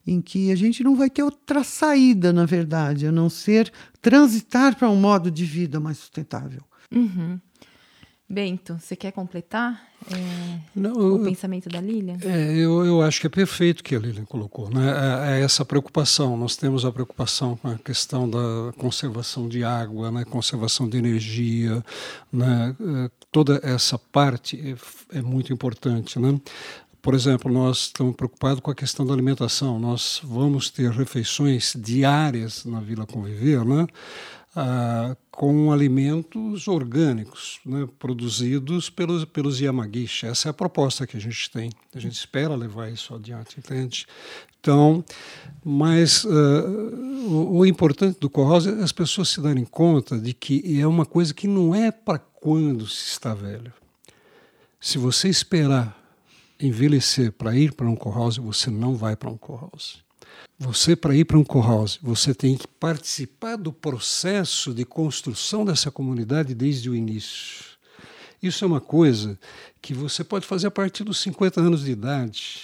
em 0.08 0.20
que 0.20 0.52
a 0.52 0.56
gente 0.56 0.84
não 0.84 0.96
vai 0.96 1.10
ter 1.10 1.22
outra 1.22 1.64
saída, 1.64 2.34
na 2.34 2.46
verdade, 2.46 3.06
a 3.06 3.12
não 3.12 3.30
ser 3.30 3.72
transitar 4.02 4.76
para 4.76 4.90
um 4.90 4.96
modo 4.96 5.30
de 5.30 5.46
vida 5.46 5.80
mais 5.80 6.00
sustentável. 6.00 6.64
Uhum. 6.94 7.40
Bento, 8.28 8.80
você 8.80 8.96
quer 8.96 9.12
completar 9.12 9.88
é, 10.12 10.60
Não, 10.76 10.94
o 10.94 11.18
eu, 11.18 11.24
pensamento 11.24 11.70
da 11.70 11.80
Lilian? 11.80 12.18
É, 12.24 12.56
eu, 12.56 12.84
eu 12.84 13.02
acho 13.04 13.22
que 13.22 13.28
é 13.28 13.30
perfeito 13.30 13.82
o 13.82 13.84
que 13.84 13.96
a 13.96 14.00
Lilian 14.00 14.26
colocou. 14.26 14.68
Né? 14.68 14.82
É, 14.82 15.40
é, 15.40 15.44
essa 15.44 15.64
preocupação. 15.64 16.36
Nós 16.36 16.56
temos 16.56 16.86
a 16.86 16.92
preocupação 16.92 17.56
com 17.56 17.68
a 17.68 17.78
questão 17.78 18.28
da 18.28 18.74
conservação 18.78 19.48
de 19.48 19.64
água, 19.64 20.10
né? 20.10 20.26
conservação 20.26 20.90
de 20.90 20.98
energia. 20.98 21.84
Né? 22.34 22.76
É, 22.80 23.12
toda 23.32 23.60
essa 23.62 24.00
parte 24.00 24.60
é, 25.12 25.20
é 25.20 25.22
muito 25.22 25.54
importante. 25.54 26.18
Né? 26.18 26.40
Por 27.06 27.14
exemplo, 27.14 27.54
nós 27.54 27.78
estamos 27.78 28.16
preocupados 28.16 28.60
com 28.60 28.72
a 28.72 28.76
questão 28.76 29.06
da 29.06 29.14
alimentação. 29.14 29.80
Nós 29.80 30.20
vamos 30.24 30.72
ter 30.72 30.90
refeições 30.90 31.76
diárias 31.78 32.66
na 32.66 32.80
Vila 32.80 33.06
Conviver, 33.06 33.64
né? 33.64 33.86
Ah, 34.56 35.18
com 35.30 35.70
alimentos 35.74 36.66
orgânicos, 36.70 37.60
né, 37.66 37.86
produzidos 38.00 38.90
pelos, 38.90 39.26
pelos 39.26 39.60
Yamagishi. 39.60 40.28
Essa 40.28 40.48
é 40.48 40.52
a 40.52 40.54
proposta 40.54 41.06
que 41.06 41.18
a 41.18 41.20
gente 41.20 41.52
tem. 41.52 41.70
A 41.94 42.00
gente 42.00 42.14
espera 42.14 42.56
levar 42.56 42.90
isso 42.90 43.14
adiante, 43.14 43.60
entende? 43.60 44.08
Então, 44.62 45.04
mas 45.62 46.24
uh, 46.24 46.30
o, 47.28 47.58
o, 47.58 47.66
importante 47.66 48.18
do 48.18 48.30
Corrosa 48.30 48.72
é 48.72 48.82
as 48.82 48.94
pessoas 48.94 49.28
se 49.28 49.42
darem 49.42 49.66
conta 49.66 50.18
de 50.18 50.34
que 50.34 50.80
é 50.80 50.88
uma 50.88 51.06
coisa 51.06 51.34
que 51.34 51.48
não 51.48 51.76
é 51.76 51.92
para 51.92 52.18
quando 52.18 52.88
se 52.88 53.10
está 53.10 53.34
velho. 53.34 53.74
Se 54.80 54.98
você 54.98 55.28
esperar 55.28 56.02
envelhecer 56.60 57.34
para 57.34 57.56
ir 57.56 57.74
para 57.74 57.88
um 57.88 57.96
co-house, 57.96 58.38
você 58.38 58.70
não 58.70 58.96
vai 58.96 59.18
para 59.18 59.30
um 59.30 59.38
co-house. 59.38 60.05
Você, 60.58 60.96
para 60.96 61.16
ir 61.16 61.26
para 61.26 61.38
um 61.38 61.44
co-house, 61.44 62.00
você 62.02 62.34
tem 62.34 62.56
que 62.56 62.68
participar 62.68 63.58
do 63.58 63.74
processo 63.74 64.74
de 64.74 64.86
construção 64.86 65.66
dessa 65.66 65.92
comunidade 65.92 66.56
desde 66.56 66.90
o 66.90 66.96
início. 66.96 67.76
Isso 68.42 68.64
é 68.64 68.68
uma 68.68 68.80
coisa 68.80 69.38
que 69.82 69.94
você 69.94 70.24
pode 70.24 70.46
fazer 70.46 70.68
a 70.68 70.72
partir 70.72 71.04
dos 71.04 71.20
50 71.20 71.60
anos 71.60 71.84
de 71.84 71.92
idade. 71.92 72.62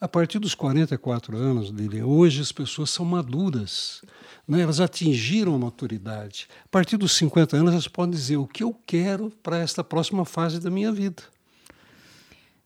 A 0.00 0.08
partir 0.08 0.40
dos 0.40 0.54
44 0.54 1.36
anos, 1.36 1.68
Lilian, 1.70 2.04
hoje 2.04 2.40
as 2.40 2.50
pessoas 2.50 2.90
são 2.90 3.04
maduras, 3.04 4.02
né? 4.48 4.60
elas 4.60 4.80
atingiram 4.80 5.54
a 5.54 5.58
maturidade. 5.58 6.48
A 6.64 6.68
partir 6.68 6.96
dos 6.96 7.12
50 7.12 7.56
anos, 7.56 7.72
elas 7.72 7.88
podem 7.88 8.10
dizer 8.10 8.36
o 8.36 8.46
que 8.46 8.64
eu 8.64 8.74
quero 8.84 9.30
para 9.42 9.58
esta 9.58 9.84
próxima 9.84 10.24
fase 10.24 10.58
da 10.58 10.70
minha 10.70 10.90
vida. 10.90 11.22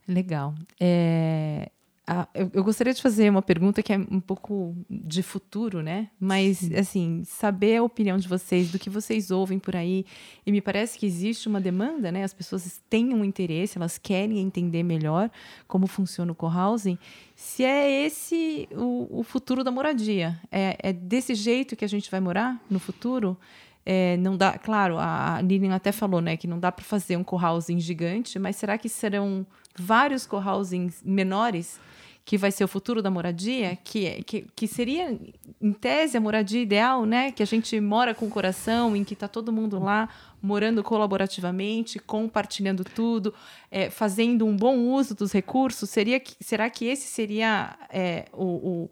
Legal. 0.09 0.55
É, 0.81 1.71
ah, 2.09 2.29
eu, 2.33 2.49
eu, 2.55 2.63
gostaria 2.63 2.95
de 2.95 3.03
fazer 3.03 3.29
uma 3.29 3.43
pergunta 3.43 3.83
que 3.83 3.93
é 3.93 3.99
um 3.99 4.21
pouco 4.21 4.77
de 4.89 5.25
futuro, 5.25 5.83
né? 5.83 6.09
Mas, 6.21 6.59
Sim. 6.59 6.77
assim, 6.77 7.23
saber 7.25 7.79
a 7.79 7.83
opinião 7.83 8.17
de 8.17 8.29
vocês, 8.29 8.71
do 8.71 8.79
que 8.79 8.89
vocês 8.89 9.33
ouvem 9.33 9.59
por 9.59 9.75
aí. 9.75 10.07
E 10.47 10.53
me 10.53 10.61
parece 10.61 10.97
que 10.97 11.05
existe 11.05 11.49
uma 11.49 11.61
demanda, 11.61 12.13
né? 12.13 12.23
As 12.23 12.33
pessoas 12.33 12.81
têm 12.89 13.13
um 13.13 13.25
interesse, 13.25 13.77
elas 13.77 13.99
querem 13.99 14.39
entender 14.39 14.85
melhor 14.85 15.29
como 15.67 15.89
funciona 15.89 16.31
o 16.31 16.35
co-housing. 16.35 16.97
Se 17.35 17.65
é 17.65 18.07
esse 18.07 18.69
o, 18.71 19.09
o 19.19 19.23
futuro 19.25 19.65
da 19.65 19.73
moradia, 19.73 20.41
é, 20.53 20.79
é 20.81 20.93
desse 20.93 21.35
jeito 21.35 21.75
que 21.75 21.85
a 21.85 21.89
gente 21.89 22.09
vai 22.09 22.21
morar 22.21 22.63
no 22.71 22.79
futuro? 22.79 23.37
É, 23.85 24.17
não 24.19 24.37
dá, 24.37 24.57
claro, 24.59 24.97
a 24.97 25.41
Lilian 25.43 25.75
até 25.75 25.91
falou, 25.91 26.21
né, 26.21 26.37
que 26.37 26.47
não 26.47 26.59
dá 26.59 26.71
para 26.71 26.85
fazer 26.85 27.17
um 27.17 27.25
co-housing 27.25 27.81
gigante, 27.81 28.39
mas 28.39 28.55
será 28.57 28.79
que 28.79 28.89
serão 28.89 29.47
vários 29.77 30.25
co-housings 30.27 31.03
menores 31.05 31.81
que 32.27 32.37
vai 32.37 32.51
ser 32.51 32.65
o 32.65 32.69
futuro 32.69 33.01
da 33.01 33.09
moradia, 33.09 33.79
que, 33.85 34.25
que, 34.25 34.47
que 34.55 34.67
seria, 34.67 35.17
em 35.63 35.73
tese, 35.73 36.17
a 36.17 36.21
moradia 36.21 36.61
ideal, 36.61 37.07
né? 37.07 37.31
Que 37.31 37.41
a 37.41 37.47
gente 37.47 37.81
mora 37.81 38.17
com 38.17 38.27
o 38.27 38.29
coração, 38.29 38.97
em 38.97 39.05
que 39.05 39.15
está 39.15 39.29
todo 39.29 39.53
mundo 39.53 39.79
lá 39.79 40.09
morando 40.43 40.83
colaborativamente, 40.83 42.01
compartilhando 42.01 42.85
tudo, 42.85 43.33
é, 43.71 43.91
fazendo 43.91 44.45
um 44.45 44.57
bom 44.57 44.77
uso 44.77 45.15
dos 45.15 45.31
recursos. 45.31 45.89
Seria 45.89 46.19
que, 46.19 46.35
será 46.41 46.69
que 46.69 46.87
esse 46.87 47.07
seria 47.07 47.77
é, 47.89 48.25
o, 48.33 48.45
o 48.45 48.91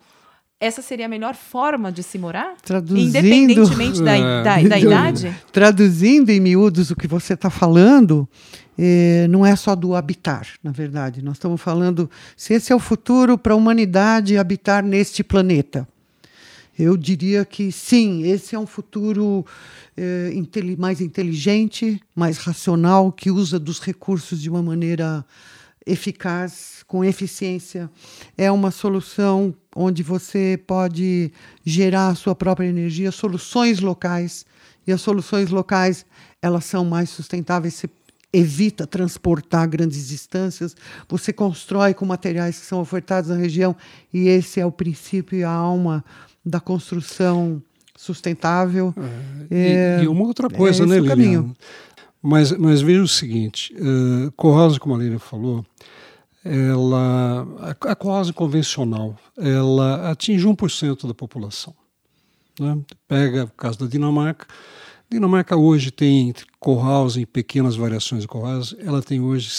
essa 0.60 0.80
seria 0.80 1.06
a 1.06 1.08
melhor 1.08 1.34
forma 1.34 1.92
de 1.92 2.02
se 2.02 2.18
morar? 2.18 2.54
Traduzindo, 2.62 3.08
Independentemente 3.08 4.02
da, 4.02 4.16
é. 4.16 4.42
da, 4.42 4.62
da 4.68 4.78
idade? 4.78 5.36
Traduzindo 5.52 6.30
em 6.30 6.40
miúdos 6.40 6.90
o 6.90 6.96
que 6.96 7.06
você 7.06 7.34
está 7.34 7.50
falando, 7.50 8.28
é, 8.78 9.26
não 9.28 9.44
é 9.44 9.54
só 9.56 9.74
do 9.74 9.94
habitar, 9.94 10.46
na 10.62 10.70
verdade. 10.70 11.22
Nós 11.22 11.36
estamos 11.36 11.60
falando 11.60 12.10
se 12.36 12.54
esse 12.54 12.72
é 12.72 12.76
o 12.76 12.80
futuro 12.80 13.36
para 13.36 13.52
a 13.52 13.56
humanidade 13.56 14.38
habitar 14.38 14.82
neste 14.82 15.22
planeta. 15.22 15.86
Eu 16.76 16.96
diria 16.96 17.44
que 17.44 17.70
sim, 17.70 18.28
esse 18.28 18.56
é 18.56 18.58
um 18.58 18.66
futuro 18.66 19.46
é, 19.96 20.32
mais 20.76 21.00
inteligente, 21.00 22.00
mais 22.16 22.38
racional, 22.38 23.12
que 23.12 23.30
usa 23.30 23.60
dos 23.60 23.78
recursos 23.78 24.40
de 24.40 24.50
uma 24.50 24.62
maneira 24.62 25.24
eficaz, 25.86 26.82
com 26.86 27.04
eficiência. 27.04 27.90
É 28.36 28.50
uma 28.50 28.70
solução 28.70 29.54
onde 29.74 30.02
você 30.02 30.60
pode 30.66 31.32
gerar 31.64 32.08
a 32.08 32.14
sua 32.14 32.34
própria 32.34 32.66
energia, 32.66 33.10
soluções 33.12 33.80
locais. 33.80 34.46
E 34.86 34.92
as 34.92 35.00
soluções 35.00 35.50
locais, 35.50 36.04
elas 36.40 36.64
são 36.64 36.84
mais 36.84 37.10
sustentáveis. 37.10 37.74
Você 37.74 37.90
evita 38.32 38.86
transportar 38.86 39.68
grandes 39.68 40.08
distâncias, 40.08 40.76
você 41.08 41.32
constrói 41.32 41.94
com 41.94 42.04
materiais 42.04 42.58
que 42.58 42.66
são 42.66 42.80
ofertados 42.80 43.30
na 43.30 43.36
região, 43.36 43.76
e 44.12 44.26
esse 44.26 44.58
é 44.58 44.66
o 44.66 44.72
princípio 44.72 45.38
e 45.38 45.44
a 45.44 45.50
alma 45.50 46.04
da 46.44 46.58
construção 46.58 47.62
sustentável. 47.96 48.92
É, 49.50 49.56
é, 49.56 50.00
e, 50.00 50.04
e, 50.04 50.08
uma 50.08 50.24
outra 50.24 50.50
coisa, 50.50 50.82
é 50.82 50.86
né, 50.86 50.98
Liliana? 50.98 51.54
Mas, 52.26 52.52
mas 52.52 52.80
veja 52.80 53.02
o 53.02 53.08
seguinte, 53.08 53.74
uh, 53.74 54.32
Corrosa, 54.32 54.80
como 54.80 54.94
a 54.94 54.98
Lilian 54.98 55.18
falou, 55.18 55.62
ela, 56.42 57.46
a, 57.60 57.92
a 57.92 58.32
convencional, 58.32 59.14
ela 59.36 60.10
atinge 60.10 60.46
1% 60.46 61.06
da 61.06 61.12
população. 61.12 61.74
Né? 62.58 62.78
Pega 63.06 63.44
o 63.44 63.50
caso 63.50 63.78
da 63.78 63.86
Dinamarca, 63.86 64.46
Dinamarca 65.10 65.54
hoje 65.54 65.90
tem 65.90 66.32
co-housing, 66.58 67.26
pequenas 67.26 67.76
variações 67.76 68.22
de 68.22 68.28
co-housing, 68.28 68.76
ela 68.78 69.02
tem 69.02 69.20
hoje 69.20 69.50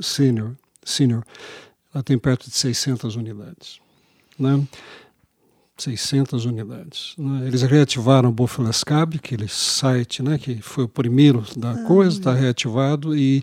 senior, 0.00 0.56
senior, 0.82 1.22
ela 1.94 2.02
tem 2.02 2.18
perto 2.18 2.50
de 2.50 2.56
600 2.56 3.14
unidades. 3.14 3.78
Né? 4.36 4.66
600 5.78 6.44
unidades. 6.44 7.14
Né? 7.16 7.46
Eles 7.46 7.62
reativaram 7.62 8.28
o 8.28 8.32
Bofilescab, 8.32 9.16
aquele 9.16 9.48
site 9.48 10.22
né, 10.22 10.38
que 10.38 10.60
foi 10.60 10.84
o 10.84 10.88
primeiro 10.88 11.44
da 11.56 11.72
ah, 11.72 11.84
coisa, 11.84 12.18
está 12.18 12.34
reativado 12.34 13.16
e 13.16 13.42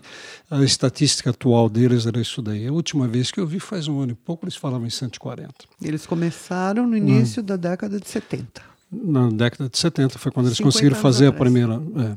a 0.50 0.62
estatística 0.62 1.30
atual 1.30 1.68
deles 1.68 2.06
era 2.06 2.20
isso 2.20 2.42
daí. 2.42 2.66
A 2.66 2.72
última 2.72 3.08
vez 3.08 3.30
que 3.30 3.40
eu 3.40 3.46
vi 3.46 3.58
faz 3.58 3.88
um 3.88 4.00
ano 4.00 4.12
e 4.12 4.14
pouco, 4.14 4.44
eles 4.44 4.56
falavam 4.56 4.86
em 4.86 4.90
140. 4.90 5.52
Eles 5.82 6.06
começaram 6.06 6.86
no 6.86 6.96
início 6.96 7.42
da 7.42 7.56
década 7.56 7.98
de 7.98 8.08
70 8.08 8.76
na 8.90 9.28
década 9.28 9.68
de 9.68 9.76
70, 9.76 10.18
foi 10.18 10.30
quando 10.30 10.46
eles 10.46 10.60
conseguiram 10.60 10.96
fazer 10.96 11.26
atrás. 11.26 11.40
a 11.40 11.44
primeira. 11.44 11.82
É. 11.96 12.16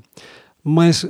Mas 0.63 1.03
uh, 1.03 1.09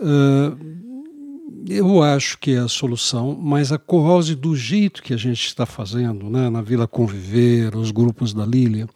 eu 1.67 2.01
acho 2.03 2.37
que 2.37 2.51
é 2.51 2.59
a 2.59 2.67
solução, 2.67 3.37
mas 3.39 3.71
a 3.71 3.77
Corrose, 3.77 4.35
do 4.35 4.55
jeito 4.55 5.01
que 5.01 5.13
a 5.13 5.17
gente 5.17 5.45
está 5.45 5.65
fazendo, 5.65 6.29
né, 6.29 6.49
na 6.49 6.61
Vila 6.61 6.87
Conviver, 6.87 7.75
os 7.75 7.91
grupos 7.91 8.33
da 8.33 8.45
Lília, 8.45 8.87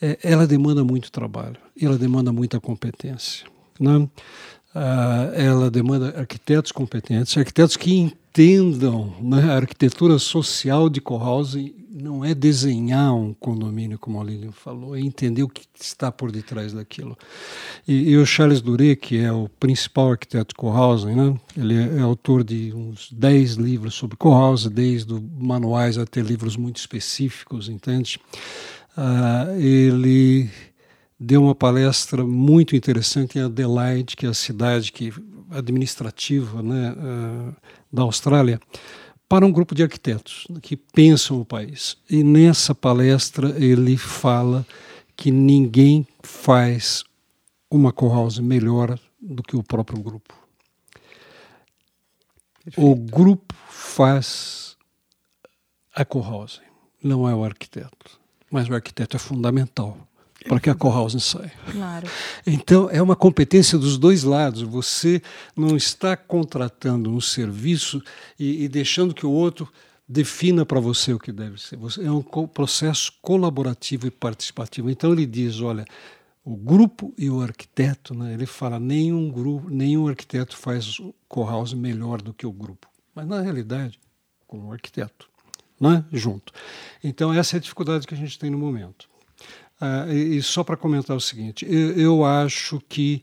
é, 0.00 0.18
ela 0.22 0.46
demanda 0.46 0.82
muito 0.82 1.12
trabalho, 1.12 1.56
ela 1.80 1.98
demanda 1.98 2.32
muita 2.32 2.58
competência. 2.58 3.46
Né? 3.78 3.96
Uh, 3.96 5.34
ela 5.34 5.70
demanda 5.70 6.14
arquitetos 6.16 6.70
competentes, 6.70 7.36
arquitetos 7.36 7.76
que 7.76 8.12
entendam 8.30 9.12
né, 9.20 9.42
a 9.50 9.56
arquitetura 9.56 10.18
social 10.18 10.88
de 10.88 11.00
Cohousing 11.00 11.74
não 11.92 12.24
é 12.24 12.32
desenhar 12.32 13.12
um 13.12 13.34
condomínio, 13.34 13.98
como 13.98 14.20
a 14.20 14.24
Lilian 14.24 14.52
falou, 14.52 14.96
é 14.96 15.00
entender 15.00 15.42
o 15.42 15.48
que 15.48 15.66
está 15.78 16.10
por 16.10 16.30
detrás 16.30 16.72
daquilo. 16.72 17.18
E, 17.86 18.10
e 18.10 18.16
o 18.16 18.24
Charles 18.24 18.62
Duret, 18.62 18.96
que 18.96 19.18
é 19.18 19.32
o 19.32 19.48
principal 19.58 20.12
arquiteto 20.12 20.54
de 20.54 20.54
Cohousing, 20.54 21.14
né, 21.14 21.40
ele 21.56 21.74
é, 21.74 21.98
é, 21.98 22.00
autor 22.00 22.44
de 22.44 22.72
uns 22.72 23.10
10 23.12 23.54
livros 23.54 23.94
sobre 23.94 24.16
Cohousing, 24.16 24.70
desde 24.70 25.12
manuais 25.38 25.98
até 25.98 26.20
livros 26.20 26.56
muito 26.56 26.76
específicos, 26.76 27.68
entende? 27.68 28.20
Uh, 28.96 29.60
ele 29.60 30.48
deu 31.18 31.42
uma 31.42 31.54
palestra 31.54 32.24
muito 32.24 32.76
interessante 32.76 33.38
em 33.38 33.42
Adelaide, 33.42 34.16
que 34.16 34.24
é 34.24 34.28
a 34.28 34.34
cidade 34.34 34.92
que 34.92 35.12
administrativa 35.50 36.62
né, 36.62 36.92
uh, 36.92 37.56
da 37.92 38.02
Austrália, 38.02 38.60
para 39.28 39.46
um 39.46 39.52
grupo 39.52 39.74
de 39.74 39.82
arquitetos 39.82 40.46
que 40.60 40.76
pensam 40.76 41.40
o 41.40 41.44
país. 41.44 41.96
E 42.08 42.24
nessa 42.24 42.74
palestra 42.74 43.50
ele 43.62 43.96
fala 43.96 44.66
que 45.16 45.30
ninguém 45.30 46.06
faz 46.22 47.04
uma 47.70 47.92
co-house 47.92 48.38
melhor 48.38 48.98
do 49.20 49.42
que 49.42 49.56
o 49.56 49.62
próprio 49.62 50.00
grupo. 50.00 50.34
Perfeito. 52.64 52.90
O 52.90 52.94
grupo 52.94 53.54
faz 53.68 54.76
a 55.94 56.04
co-house, 56.04 56.60
não 57.02 57.28
é 57.28 57.34
o 57.34 57.44
arquiteto. 57.44 58.18
Mas 58.50 58.68
o 58.68 58.74
arquiteto 58.74 59.16
é 59.16 59.20
fundamental 59.20 59.96
para 60.46 60.60
que 60.60 60.70
a 60.70 60.74
Kohlhausen 60.74 61.20
saia. 61.20 61.52
Claro. 61.70 62.08
Então, 62.46 62.88
é 62.90 63.00
uma 63.02 63.16
competência 63.16 63.78
dos 63.78 63.98
dois 63.98 64.22
lados. 64.22 64.62
Você 64.62 65.22
não 65.56 65.76
está 65.76 66.16
contratando 66.16 67.10
um 67.10 67.20
serviço 67.20 68.02
e, 68.38 68.64
e 68.64 68.68
deixando 68.68 69.14
que 69.14 69.26
o 69.26 69.30
outro 69.30 69.70
defina 70.08 70.64
para 70.64 70.80
você 70.80 71.12
o 71.12 71.18
que 71.18 71.30
deve 71.30 71.60
ser. 71.60 71.78
É 72.02 72.10
um 72.10 72.22
processo 72.22 73.12
colaborativo 73.20 74.06
e 74.06 74.10
participativo. 74.10 74.90
Então, 74.90 75.12
ele 75.12 75.26
diz: 75.26 75.60
olha, 75.60 75.84
o 76.44 76.56
grupo 76.56 77.14
e 77.18 77.28
o 77.28 77.40
arquiteto, 77.40 78.14
né, 78.14 78.32
ele 78.32 78.46
fala, 78.46 78.80
nenhum 78.80 79.30
grupo, 79.30 79.68
nenhum 79.68 80.08
arquiteto 80.08 80.56
faz 80.56 80.98
o 80.98 81.14
Kohlhausen 81.28 81.78
melhor 81.78 82.22
do 82.22 82.32
que 82.32 82.46
o 82.46 82.52
grupo. 82.52 82.88
Mas, 83.14 83.26
na 83.26 83.40
realidade, 83.40 84.00
com 84.46 84.68
o 84.68 84.72
arquiteto, 84.72 85.28
né, 85.78 86.04
junto. 86.10 86.52
Então, 87.04 87.32
essa 87.32 87.56
é 87.56 87.58
a 87.58 87.60
dificuldade 87.60 88.06
que 88.06 88.14
a 88.14 88.16
gente 88.16 88.38
tem 88.38 88.50
no 88.50 88.58
momento. 88.58 89.08
Ah, 89.80 90.06
e, 90.12 90.42
só 90.42 90.62
para 90.62 90.76
comentar 90.76 91.16
o 91.16 91.20
seguinte, 91.20 91.64
eu, 91.66 91.92
eu 91.92 92.24
acho 92.24 92.78
que. 92.86 93.22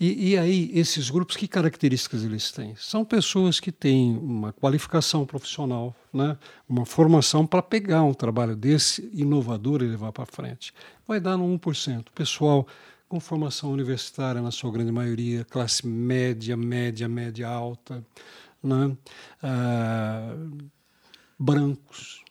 E, 0.00 0.30
e, 0.30 0.38
aí, 0.38 0.70
esses 0.72 1.10
grupos, 1.10 1.36
que 1.36 1.46
características 1.46 2.24
eles 2.24 2.50
têm? 2.50 2.74
São 2.76 3.04
pessoas 3.04 3.60
que 3.60 3.70
têm 3.70 4.16
uma 4.16 4.50
qualificação 4.52 5.26
profissional, 5.26 5.94
né? 6.12 6.38
uma 6.66 6.86
formação 6.86 7.46
para 7.46 7.60
pegar 7.60 8.02
um 8.04 8.14
trabalho 8.14 8.56
desse 8.56 9.10
inovador 9.12 9.82
e 9.82 9.86
levar 9.86 10.12
para 10.12 10.24
frente. 10.24 10.72
Vai 11.06 11.20
dar 11.20 11.36
no 11.36 11.44
1%. 11.58 12.06
Pessoal 12.14 12.66
com 13.06 13.20
formação 13.20 13.70
universitária, 13.70 14.40
na 14.40 14.50
sua 14.50 14.70
grande 14.70 14.92
maioria, 14.92 15.44
classe 15.44 15.86
média, 15.86 16.56
média, 16.56 17.08
média 17.08 17.48
alta, 17.48 18.02
né? 18.62 18.96
Ah, 19.42 20.34
brancos 21.38 22.22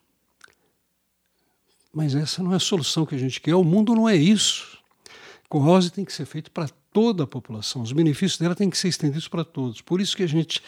mas 1.98 2.14
essa 2.14 2.44
não 2.44 2.54
é 2.54 2.58
a 2.58 2.60
solução 2.60 3.08
que 3.08 3.16
a 3.16 3.18
gente 3.18 3.42
quer. 3.42 3.56
O 3.56 3.64
mundo 3.64 3.96
não 3.96 4.08
é 4.08 4.16
isso. 4.16 4.78
Corrose 5.50 5.90
tem 5.90 6.06
que 6.06 6.14
ser 6.14 6.28
feito 6.28 6.52
para 6.52 6.70
toda 6.94 7.24
a 7.24 7.28
população. 7.28 7.82
Os 7.82 7.92
benefícios 7.92 8.38
dela 8.38 8.54
têm 8.54 8.70
que 8.70 8.78
ser 8.78 8.90
estendidos 8.90 9.28
para 9.28 9.44
todos. 9.44 9.82
Por 9.82 10.00
isso 10.00 10.16
que 10.16 10.22
a 10.22 10.28
gente 10.28 10.62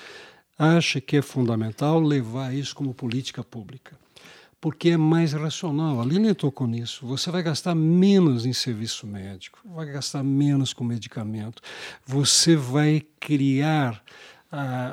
acha 0.57 0.99
que 0.99 1.17
é 1.17 1.21
fundamental 1.21 1.99
levar 2.01 2.51
isso 2.55 2.75
como 2.75 2.95
política 2.95 3.43
pública. 3.43 3.95
porque 4.61 4.89
é 4.89 4.97
mais 4.97 5.33
racional. 5.33 6.01
A 6.01 6.05
Lilian 6.05 6.33
tocou 6.33 6.67
nisso. 6.67 7.05
Você 7.05 7.31
vai 7.31 7.41
gastar 7.41 7.73
menos 7.75 8.45
em 8.45 8.53
serviço 8.53 9.07
médico, 9.07 9.59
vai 9.65 9.85
gastar 9.85 10.23
menos 10.23 10.73
com 10.73 10.83
medicamento, 10.83 11.61
você 12.05 12.55
vai 12.55 13.05
criar 13.19 14.03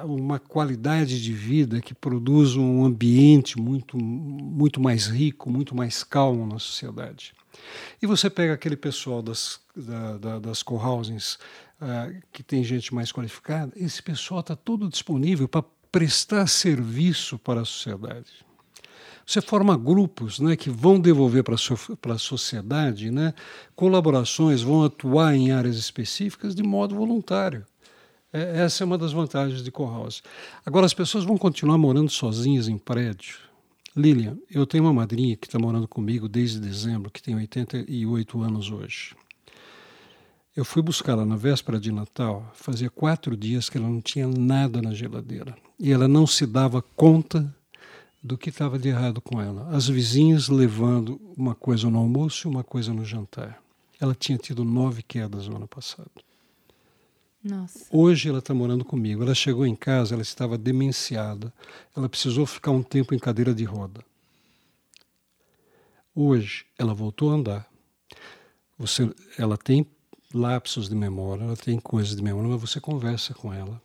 uma 0.04 0.38
qualidade 0.38 1.22
de 1.22 1.32
vida 1.32 1.80
que 1.80 1.94
produz 1.94 2.56
um 2.56 2.84
ambiente 2.84 3.58
muito, 3.58 3.96
muito 3.96 4.80
mais 4.80 5.06
rico, 5.06 5.50
muito 5.50 5.74
mais 5.74 6.04
calmo 6.04 6.46
na 6.46 6.58
sociedade. 6.58 7.32
E 8.02 8.06
você 8.06 8.28
pega 8.28 8.52
aquele 8.52 8.76
pessoal 8.76 9.22
das, 9.22 9.60
da, 9.74 10.18
da, 10.18 10.38
das 10.38 10.62
co-housings, 10.62 11.38
ah, 11.80 12.10
que 12.32 12.42
tem 12.42 12.62
gente 12.62 12.94
mais 12.94 13.10
qualificada, 13.10 13.72
esse 13.76 14.02
pessoal 14.02 14.40
está 14.40 14.54
todo 14.54 14.88
disponível 14.88 15.48
para 15.48 15.64
prestar 15.90 16.46
serviço 16.46 17.38
para 17.38 17.62
a 17.62 17.64
sociedade. 17.64 18.44
Você 19.26 19.40
forma 19.40 19.76
grupos 19.76 20.38
né, 20.38 20.54
que 20.54 20.70
vão 20.70 21.00
devolver 21.00 21.42
para 21.42 22.14
a 22.14 22.18
sociedade 22.18 23.10
né, 23.10 23.34
colaborações, 23.74 24.62
vão 24.62 24.84
atuar 24.84 25.34
em 25.34 25.50
áreas 25.50 25.76
específicas 25.76 26.54
de 26.54 26.62
modo 26.62 26.94
voluntário. 26.94 27.64
É, 28.36 28.58
essa 28.64 28.84
é 28.84 28.86
uma 28.86 28.98
das 28.98 29.12
vantagens 29.12 29.62
de 29.62 29.70
co-house. 29.70 30.22
Agora, 30.64 30.84
as 30.84 30.92
pessoas 30.92 31.24
vão 31.24 31.38
continuar 31.38 31.78
morando 31.78 32.10
sozinhas 32.10 32.68
em 32.68 32.76
prédio. 32.76 33.38
Lilian, 33.96 34.36
eu 34.50 34.66
tenho 34.66 34.84
uma 34.84 34.92
madrinha 34.92 35.34
que 35.36 35.46
está 35.46 35.58
morando 35.58 35.88
comigo 35.88 36.28
desde 36.28 36.60
dezembro, 36.60 37.10
que 37.10 37.22
tem 37.22 37.34
88 37.34 38.42
anos 38.42 38.70
hoje. 38.70 39.16
Eu 40.54 40.66
fui 40.66 40.82
buscá-la 40.82 41.24
na 41.24 41.34
véspera 41.34 41.80
de 41.80 41.90
Natal, 41.90 42.52
fazia 42.54 42.90
quatro 42.90 43.34
dias 43.34 43.70
que 43.70 43.78
ela 43.78 43.88
não 43.88 44.02
tinha 44.02 44.28
nada 44.28 44.82
na 44.82 44.92
geladeira. 44.92 45.56
E 45.78 45.90
ela 45.90 46.06
não 46.06 46.26
se 46.26 46.44
dava 46.44 46.82
conta 46.82 47.54
do 48.22 48.36
que 48.36 48.50
estava 48.50 48.78
de 48.78 48.88
errado 48.88 49.18
com 49.22 49.40
ela. 49.40 49.66
As 49.70 49.88
vizinhas 49.88 50.50
levando 50.50 51.18
uma 51.34 51.54
coisa 51.54 51.88
no 51.88 51.98
almoço 51.98 52.46
e 52.46 52.50
uma 52.50 52.62
coisa 52.62 52.92
no 52.92 53.04
jantar. 53.04 53.62
Ela 53.98 54.14
tinha 54.14 54.36
tido 54.36 54.62
nove 54.62 55.02
quedas 55.02 55.48
no 55.48 55.56
ano 55.56 55.68
passado. 55.68 56.10
Nossa. 57.42 57.86
Hoje 57.90 58.28
ela 58.28 58.38
está 58.38 58.52
morando 58.52 58.84
comigo. 58.84 59.22
Ela 59.22 59.34
chegou 59.34 59.66
em 59.66 59.76
casa, 59.76 60.14
ela 60.14 60.22
estava 60.22 60.58
demenciada. 60.58 61.52
Ela 61.96 62.08
precisou 62.08 62.46
ficar 62.46 62.70
um 62.70 62.82
tempo 62.82 63.14
em 63.14 63.18
cadeira 63.18 63.54
de 63.54 63.64
roda. 63.64 64.04
Hoje 66.14 66.66
ela 66.78 66.94
voltou 66.94 67.30
a 67.30 67.34
andar. 67.34 67.66
Você, 68.78 69.10
ela 69.38 69.56
tem 69.56 69.86
lapsos 70.34 70.88
de 70.88 70.94
memória, 70.94 71.44
ela 71.44 71.56
tem 71.56 71.78
coisas 71.78 72.16
de 72.16 72.22
memória, 72.22 72.50
mas 72.50 72.60
você 72.60 72.80
conversa 72.80 73.32
com 73.32 73.52
ela. 73.52 73.80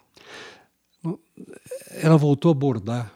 Ela 1.91 2.17
voltou 2.17 2.51
a 2.51 2.53
bordar 2.53 3.13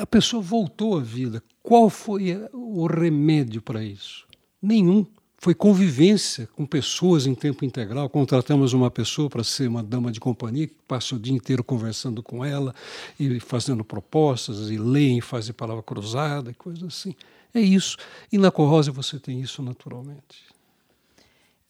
a 0.00 0.06
pessoa 0.06 0.42
voltou 0.42 0.98
à 0.98 1.00
vida. 1.00 1.42
Qual 1.62 1.90
foi 1.90 2.48
o 2.52 2.86
remédio 2.86 3.60
para 3.60 3.82
isso? 3.82 4.26
Nenhum. 4.60 5.06
Foi 5.42 5.54
convivência 5.54 6.46
com 6.54 6.66
pessoas 6.66 7.26
em 7.26 7.34
tempo 7.34 7.64
integral. 7.64 8.10
Contratamos 8.10 8.74
uma 8.74 8.90
pessoa 8.90 9.30
para 9.30 9.42
ser 9.42 9.68
uma 9.68 9.82
dama 9.82 10.12
de 10.12 10.20
companhia 10.20 10.66
que 10.66 10.74
passa 10.86 11.16
o 11.16 11.18
dia 11.18 11.32
inteiro 11.32 11.64
conversando 11.64 12.22
com 12.22 12.44
ela 12.44 12.74
e 13.18 13.40
fazendo 13.40 13.82
propostas, 13.82 14.68
e 14.68 14.76
leem, 14.76 15.22
fazem 15.22 15.54
palavra 15.54 15.82
cruzada, 15.82 16.50
e 16.50 16.54
coisas 16.54 16.84
assim. 16.84 17.14
É 17.54 17.60
isso. 17.60 17.96
E 18.30 18.36
na 18.36 18.50
Corrosa 18.50 18.92
você 18.92 19.18
tem 19.18 19.40
isso 19.40 19.62
naturalmente. 19.62 20.44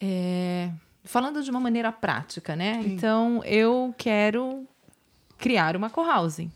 É, 0.00 0.72
falando 1.04 1.40
de 1.40 1.48
uma 1.48 1.60
maneira 1.60 1.92
prática, 1.92 2.56
né? 2.56 2.82
Sim. 2.82 2.92
Então, 2.94 3.40
eu 3.44 3.94
quero 3.96 4.66
criar 5.38 5.76
uma 5.76 5.88
co-housing. 5.88 6.50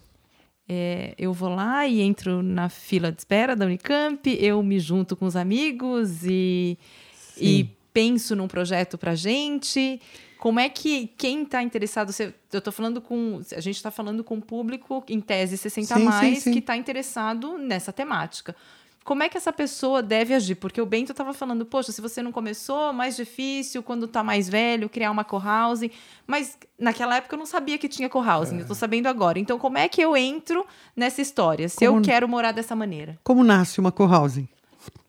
É, 0.68 1.14
eu 1.18 1.32
vou 1.32 1.50
lá 1.54 1.86
e 1.86 2.00
entro 2.00 2.42
na 2.42 2.68
fila 2.68 3.12
de 3.12 3.18
espera 3.18 3.54
da 3.54 3.66
Unicamp, 3.66 4.26
eu 4.40 4.62
me 4.62 4.80
junto 4.80 5.14
com 5.14 5.26
os 5.26 5.36
amigos 5.36 6.24
e, 6.24 6.78
e 7.36 7.68
penso 7.92 8.34
num 8.34 8.48
projeto 8.48 8.96
para 8.96 9.14
gente. 9.14 10.00
Como 10.38 10.60
é 10.60 10.68
que 10.68 11.08
quem 11.18 11.42
está 11.42 11.62
interessado? 11.62 12.12
Eu 12.52 12.58
estou 12.58 12.72
falando 12.72 13.00
com. 13.00 13.40
A 13.54 13.60
gente 13.60 13.76
está 13.76 13.90
falando 13.90 14.24
com 14.24 14.36
o 14.36 14.42
público, 14.42 15.04
em 15.08 15.20
tese 15.20 15.56
60 15.56 15.94
sim, 15.94 16.04
mais, 16.04 16.34
sim, 16.34 16.40
sim. 16.40 16.52
que 16.52 16.58
está 16.58 16.76
interessado 16.76 17.58
nessa 17.58 17.92
temática 17.92 18.54
como 19.04 19.22
é 19.22 19.28
que 19.28 19.36
essa 19.36 19.52
pessoa 19.52 20.02
deve 20.02 20.32
agir? 20.32 20.54
Porque 20.54 20.80
o 20.80 20.86
Bento 20.86 21.12
estava 21.12 21.34
falando, 21.34 21.66
poxa, 21.66 21.92
se 21.92 22.00
você 22.00 22.22
não 22.22 22.32
começou, 22.32 22.90
mais 22.92 23.14
difícil 23.14 23.82
quando 23.82 24.06
está 24.06 24.24
mais 24.24 24.48
velho, 24.48 24.88
criar 24.88 25.10
uma 25.10 25.22
co-housing. 25.22 25.90
Mas 26.26 26.56
naquela 26.78 27.16
época 27.16 27.34
eu 27.34 27.38
não 27.38 27.44
sabia 27.44 27.76
que 27.76 27.86
tinha 27.86 28.08
co-housing, 28.08 28.54
é. 28.54 28.58
eu 28.58 28.62
estou 28.62 28.74
sabendo 28.74 29.06
agora. 29.06 29.38
Então, 29.38 29.58
como 29.58 29.76
é 29.76 29.88
que 29.88 30.00
eu 30.00 30.16
entro 30.16 30.64
nessa 30.96 31.20
história, 31.20 31.68
se 31.68 31.86
como, 31.86 31.98
eu 31.98 32.02
quero 32.02 32.26
morar 32.26 32.52
dessa 32.52 32.74
maneira? 32.74 33.18
Como 33.22 33.44
nasce 33.44 33.78
uma 33.78 33.92
co-housing? 33.92 34.48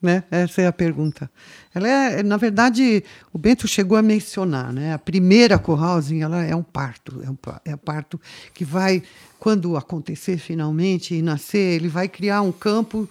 Né? 0.01 0.23
Essa 0.29 0.61
é 0.61 0.67
a 0.67 0.73
pergunta. 0.73 1.31
Ela 1.73 1.87
é, 1.87 2.23
na 2.23 2.37
verdade, 2.37 3.03
o 3.33 3.37
Bento 3.37 3.65
chegou 3.65 3.97
a 3.97 4.01
mencionar, 4.01 4.71
né? 4.71 4.93
A 4.93 4.99
primeira 4.99 5.57
co-housing, 5.57 6.21
ela 6.21 6.43
é 6.43 6.55
um 6.55 6.63
parto, 6.63 7.21
é 7.23 7.29
um, 7.29 7.37
é 7.63 7.75
um 7.75 7.77
parto 7.77 8.19
que 8.53 8.63
vai, 8.63 9.01
quando 9.39 9.75
acontecer 9.75 10.37
finalmente 10.37 11.15
e 11.15 11.21
nascer, 11.21 11.75
ele 11.75 11.87
vai 11.87 12.07
criar 12.07 12.41
um 12.41 12.51
campo 12.51 13.09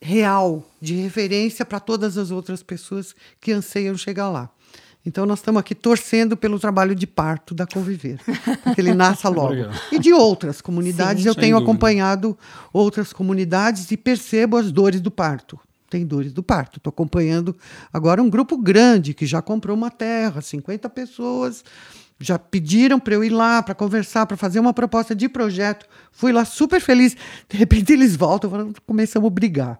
real, 0.00 0.64
de 0.80 0.94
referência 0.94 1.64
para 1.64 1.80
todas 1.80 2.16
as 2.18 2.30
outras 2.30 2.62
pessoas 2.62 3.14
que 3.40 3.52
anseiam 3.52 3.96
chegar 3.96 4.28
lá. 4.28 4.50
Então, 5.04 5.24
nós 5.24 5.38
estamos 5.38 5.60
aqui 5.60 5.72
torcendo 5.72 6.36
pelo 6.36 6.58
trabalho 6.58 6.92
de 6.92 7.06
parto 7.06 7.54
da 7.54 7.64
Conviver, 7.64 8.18
que 8.74 8.80
ele 8.80 8.92
nasça 8.92 9.28
logo. 9.28 9.54
e 9.92 10.00
de 10.00 10.12
outras 10.12 10.60
comunidades, 10.60 11.22
Sim, 11.22 11.28
eu 11.28 11.34
tenho 11.34 11.54
dúvida. 11.54 11.70
acompanhado 11.70 12.36
outras 12.72 13.12
comunidades 13.12 13.88
e 13.92 13.96
percebo 13.96 14.56
as 14.56 14.72
dores 14.72 15.00
do 15.00 15.10
parto. 15.10 15.60
Tem 15.88 16.04
dores 16.04 16.32
do 16.32 16.42
parto. 16.42 16.78
Estou 16.78 16.90
acompanhando 16.90 17.56
agora 17.92 18.20
um 18.20 18.28
grupo 18.28 18.58
grande 18.58 19.14
que 19.14 19.24
já 19.24 19.40
comprou 19.40 19.76
uma 19.76 19.92
terra, 19.92 20.40
50 20.40 20.90
pessoas. 20.90 21.64
Já 22.18 22.36
pediram 22.36 22.98
para 22.98 23.14
eu 23.14 23.22
ir 23.22 23.30
lá 23.30 23.62
para 23.62 23.76
conversar, 23.76 24.26
para 24.26 24.36
fazer 24.36 24.58
uma 24.58 24.74
proposta 24.74 25.14
de 25.14 25.28
projeto. 25.28 25.86
Fui 26.10 26.32
lá 26.32 26.44
super 26.44 26.80
feliz. 26.80 27.16
De 27.48 27.56
repente 27.56 27.92
eles 27.92 28.16
voltam, 28.16 28.72
começamos 28.84 29.28
a 29.28 29.30
brigar. 29.30 29.78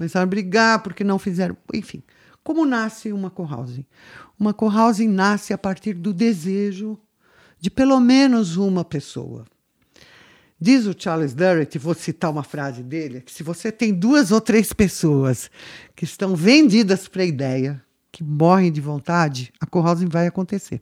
Começaram 0.00 0.24
a 0.24 0.26
brigar 0.26 0.82
porque 0.82 1.04
não 1.04 1.18
fizeram. 1.18 1.54
Enfim, 1.74 2.02
como 2.42 2.64
nasce 2.64 3.12
uma 3.12 3.28
co-housing? 3.28 3.84
Uma 4.38 4.54
co-housing 4.54 5.08
nasce 5.08 5.52
a 5.52 5.58
partir 5.58 5.92
do 5.92 6.14
desejo 6.14 6.98
de 7.58 7.70
pelo 7.70 8.00
menos 8.00 8.56
uma 8.56 8.82
pessoa. 8.82 9.44
Diz 10.58 10.86
o 10.86 10.94
Charles 10.98 11.34
Durrett, 11.34 11.78
vou 11.78 11.92
citar 11.92 12.30
uma 12.30 12.42
frase 12.42 12.82
dele, 12.82 13.20
que 13.20 13.30
se 13.30 13.42
você 13.42 13.70
tem 13.70 13.92
duas 13.92 14.32
ou 14.32 14.40
três 14.40 14.72
pessoas 14.72 15.50
que 15.94 16.06
estão 16.06 16.34
vendidas 16.34 17.06
para 17.06 17.20
a 17.20 17.26
ideia, 17.26 17.84
que 18.10 18.24
morrem 18.24 18.72
de 18.72 18.80
vontade, 18.80 19.52
a 19.60 19.66
co-housing 19.66 20.08
vai 20.08 20.26
acontecer. 20.26 20.80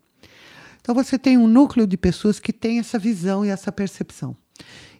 Então 0.80 0.94
você 0.94 1.18
tem 1.18 1.36
um 1.36 1.48
núcleo 1.48 1.88
de 1.88 1.96
pessoas 1.96 2.38
que 2.38 2.52
têm 2.52 2.78
essa 2.78 3.00
visão 3.00 3.44
e 3.44 3.48
essa 3.48 3.72
percepção. 3.72 4.36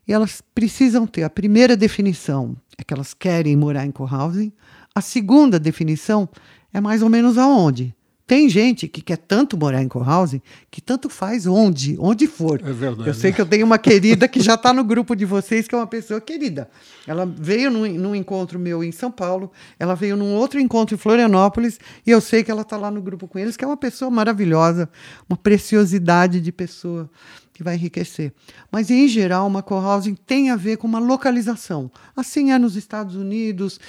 E 0.09 0.13
elas 0.13 0.43
precisam 0.55 1.07
ter 1.07 1.23
a 1.23 1.31
primeira 1.31 1.77
definição 1.77 2.57
é 2.79 2.85
que 2.85 2.95
elas 2.95 3.13
querem 3.13 3.57
morar 3.57 3.85
em 3.85 3.91
cohousing. 3.91 4.53
A 4.95 5.01
segunda 5.01 5.59
definição 5.59 6.29
é 6.73 6.81
mais 6.81 7.03
ou 7.03 7.11
menos 7.11 7.37
aonde. 7.37 7.95
Tem 8.25 8.47
gente 8.47 8.87
que 8.87 9.01
quer 9.01 9.17
tanto 9.17 9.57
morar 9.57 9.83
em 9.83 9.89
cohousing 9.89 10.43
que 10.71 10.83
tanto 10.83 11.09
faz 11.09 11.47
onde, 11.47 11.97
onde 11.99 12.27
for. 12.27 12.61
É 12.63 12.73
verdade. 12.73 13.09
Eu 13.09 13.15
sei 13.15 13.33
que 13.33 13.41
eu 13.41 13.47
tenho 13.47 13.65
uma 13.65 13.79
querida 13.79 14.29
que 14.29 14.39
já 14.39 14.53
está 14.53 14.71
no 14.71 14.85
grupo 14.85 15.17
de 15.17 15.25
vocês, 15.25 15.67
que 15.67 15.75
é 15.75 15.79
uma 15.79 15.87
pessoa 15.87 16.21
querida. 16.21 16.69
Ela 17.07 17.25
veio 17.25 17.71
num, 17.71 17.89
num, 17.95 18.15
encontro 18.15 18.59
meu 18.59 18.85
em 18.85 18.93
São 18.93 19.11
Paulo, 19.11 19.51
ela 19.79 19.95
veio 19.95 20.15
num 20.15 20.35
outro 20.35 20.61
encontro 20.61 20.95
em 20.95 20.99
Florianópolis, 20.99 21.81
e 22.07 22.11
eu 22.11 22.21
sei 22.21 22.45
que 22.45 22.51
ela 22.51 22.63
está 22.63 22.77
lá 22.77 22.91
no 22.91 23.01
grupo 23.01 23.27
com 23.27 23.39
eles, 23.39 23.57
que 23.57 23.65
é 23.65 23.67
uma 23.67 23.79
pessoa 23.79 24.11
maravilhosa, 24.11 24.91
uma 25.27 25.37
preciosidade 25.37 26.39
de 26.39 26.53
pessoa 26.53 27.11
que 27.59 27.65
vai 27.65 27.75
enriquecer. 27.75 28.33
Mas, 28.71 28.89
em 28.89 29.09
geral, 29.09 29.45
uma 29.45 29.65
co-housing 29.65 30.15
tem 30.15 30.49
a 30.49 30.55
ver 30.55 30.77
com 30.77 30.87
uma 30.87 31.01
localização. 31.01 31.91
Assim 32.15 32.53
é 32.53 32.59
nos 32.59 32.77
Estados 32.77 33.17
Unidos, 33.17 33.81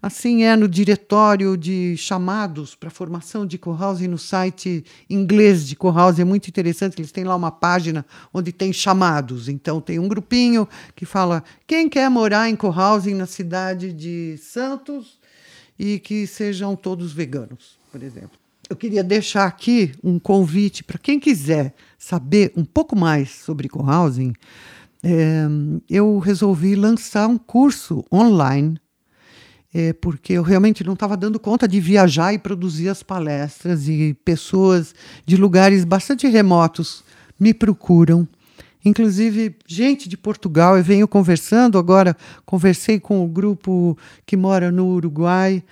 assim 0.00 0.44
é 0.44 0.56
no 0.56 0.66
diretório 0.66 1.54
de 1.54 1.94
chamados 1.98 2.74
para 2.74 2.88
formação 2.88 3.44
de 3.44 3.58
co-housing 3.58 4.08
no 4.08 4.16
site 4.16 4.82
inglês 5.10 5.68
de 5.68 5.76
co-housing. 5.76 6.22
É 6.22 6.24
muito 6.24 6.48
interessante, 6.48 6.98
eles 6.98 7.12
têm 7.12 7.24
lá 7.24 7.36
uma 7.36 7.50
página 7.50 8.06
onde 8.32 8.50
tem 8.50 8.72
chamados. 8.72 9.46
Então, 9.46 9.78
tem 9.78 9.98
um 9.98 10.08
grupinho 10.08 10.66
que 10.96 11.04
fala 11.04 11.44
quem 11.66 11.86
quer 11.86 12.08
morar 12.08 12.48
em 12.48 12.56
co-housing 12.56 13.12
na 13.12 13.26
cidade 13.26 13.92
de 13.92 14.38
Santos 14.38 15.18
e 15.78 15.98
que 15.98 16.26
sejam 16.26 16.74
todos 16.74 17.12
veganos, 17.12 17.78
por 17.92 18.02
exemplo 18.02 18.37
eu 18.68 18.76
queria 18.76 19.02
deixar 19.02 19.46
aqui 19.46 19.92
um 20.02 20.18
convite 20.18 20.84
para 20.84 20.98
quem 20.98 21.18
quiser 21.18 21.74
saber 21.98 22.52
um 22.56 22.64
pouco 22.64 22.94
mais 22.94 23.30
sobre 23.30 23.68
co-housing. 23.68 24.34
É, 25.02 25.46
eu 25.88 26.18
resolvi 26.18 26.74
lançar 26.74 27.26
um 27.28 27.38
curso 27.38 28.04
online, 28.12 28.78
é, 29.72 29.92
porque 29.92 30.34
eu 30.34 30.42
realmente 30.42 30.84
não 30.84 30.94
estava 30.94 31.16
dando 31.16 31.38
conta 31.40 31.66
de 31.66 31.80
viajar 31.80 32.32
e 32.34 32.38
produzir 32.38 32.88
as 32.88 33.02
palestras, 33.02 33.88
e 33.88 34.14
pessoas 34.24 34.94
de 35.24 35.36
lugares 35.36 35.84
bastante 35.84 36.26
remotos 36.26 37.02
me 37.38 37.54
procuram 37.54 38.28
inclusive 38.84 39.56
gente 39.66 40.08
de 40.08 40.16
Portugal. 40.16 40.76
Eu 40.76 40.84
venho 40.84 41.06
conversando 41.06 41.78
agora, 41.78 42.16
conversei 42.44 42.98
com 42.98 43.24
o 43.24 43.28
grupo 43.28 43.98
que 44.24 44.36
mora 44.36 44.70
no 44.70 44.86
Uruguai. 44.86 45.62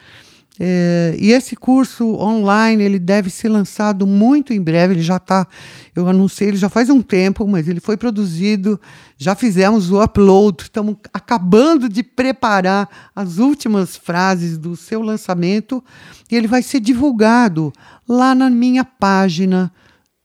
É, 0.58 1.14
e 1.18 1.32
esse 1.32 1.54
curso 1.54 2.14
online 2.14 2.82
ele 2.82 2.98
deve 2.98 3.28
ser 3.28 3.48
lançado 3.48 4.06
muito 4.06 4.52
em 4.52 4.60
breve. 4.60 4.94
Ele 4.94 5.02
já 5.02 5.16
está, 5.16 5.46
eu 5.94 6.08
anunciei, 6.08 6.48
ele 6.48 6.56
já 6.56 6.68
faz 6.68 6.88
um 6.88 7.02
tempo, 7.02 7.46
mas 7.46 7.68
ele 7.68 7.80
foi 7.80 7.96
produzido. 7.96 8.80
Já 9.18 9.34
fizemos 9.34 9.90
o 9.90 10.02
upload. 10.02 10.62
Estamos 10.62 10.96
acabando 11.12 11.88
de 11.88 12.02
preparar 12.02 12.88
as 13.14 13.38
últimas 13.38 13.96
frases 13.96 14.56
do 14.56 14.76
seu 14.76 15.02
lançamento 15.02 15.84
e 16.30 16.36
ele 16.36 16.48
vai 16.48 16.62
ser 16.62 16.80
divulgado 16.80 17.72
lá 18.08 18.34
na 18.34 18.48
minha 18.48 18.84
página 18.84 19.72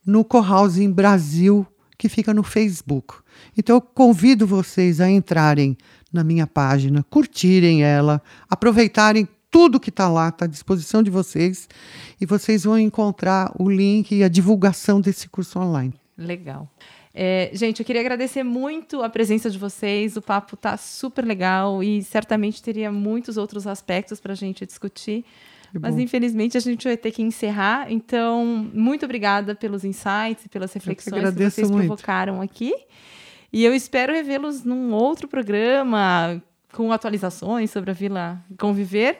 no 0.05 0.23
Cohousing 0.23 0.91
Brasil, 0.91 1.67
que 1.97 2.09
fica 2.09 2.33
no 2.33 2.41
Facebook. 2.41 3.15
Então 3.57 3.75
eu 3.75 3.81
convido 3.81 4.47
vocês 4.47 5.01
a 5.01 5.09
entrarem 5.09 5.77
na 6.11 6.23
minha 6.23 6.47
página, 6.47 7.05
curtirem 7.09 7.83
ela, 7.83 8.21
aproveitarem 8.49 9.27
tudo 9.51 9.79
que 9.79 9.89
está 9.89 10.07
lá, 10.07 10.29
está 10.29 10.45
à 10.45 10.47
disposição 10.47 11.03
de 11.03 11.11
vocês, 11.11 11.67
e 12.19 12.25
vocês 12.25 12.63
vão 12.63 12.79
encontrar 12.79 13.53
o 13.59 13.69
link 13.69 14.15
e 14.15 14.23
a 14.23 14.29
divulgação 14.29 15.01
desse 15.01 15.27
curso 15.27 15.59
online. 15.59 15.93
Legal. 16.17 16.67
É, 17.13 17.51
gente, 17.53 17.81
eu 17.81 17.85
queria 17.85 18.01
agradecer 18.01 18.41
muito 18.41 19.03
a 19.03 19.09
presença 19.09 19.49
de 19.49 19.57
vocês. 19.57 20.15
O 20.15 20.21
papo 20.21 20.55
está 20.55 20.77
super 20.77 21.25
legal 21.25 21.83
e 21.83 22.01
certamente 22.01 22.63
teria 22.63 22.89
muitos 22.89 23.35
outros 23.35 23.67
aspectos 23.67 24.21
para 24.21 24.31
a 24.31 24.35
gente 24.35 24.65
discutir. 24.65 25.25
Mas 25.79 25.97
infelizmente 25.97 26.57
a 26.57 26.59
gente 26.59 26.85
vai 26.85 26.97
ter 26.97 27.11
que 27.11 27.21
encerrar. 27.21 27.91
Então, 27.91 28.69
muito 28.73 29.05
obrigada 29.05 29.55
pelos 29.55 29.85
insights 29.85 30.45
e 30.45 30.49
pelas 30.49 30.73
reflexões 30.73 31.29
que, 31.29 31.35
que 31.35 31.49
vocês 31.49 31.71
muito. 31.71 31.87
provocaram 31.87 32.41
aqui. 32.41 32.73
E 33.53 33.63
eu 33.63 33.73
espero 33.73 34.13
revê-los 34.13 34.63
num 34.63 34.93
outro 34.93 35.27
programa 35.27 36.41
com 36.73 36.91
atualizações 36.91 37.71
sobre 37.71 37.91
a 37.91 37.93
Vila 37.93 38.41
Conviver. 38.57 39.19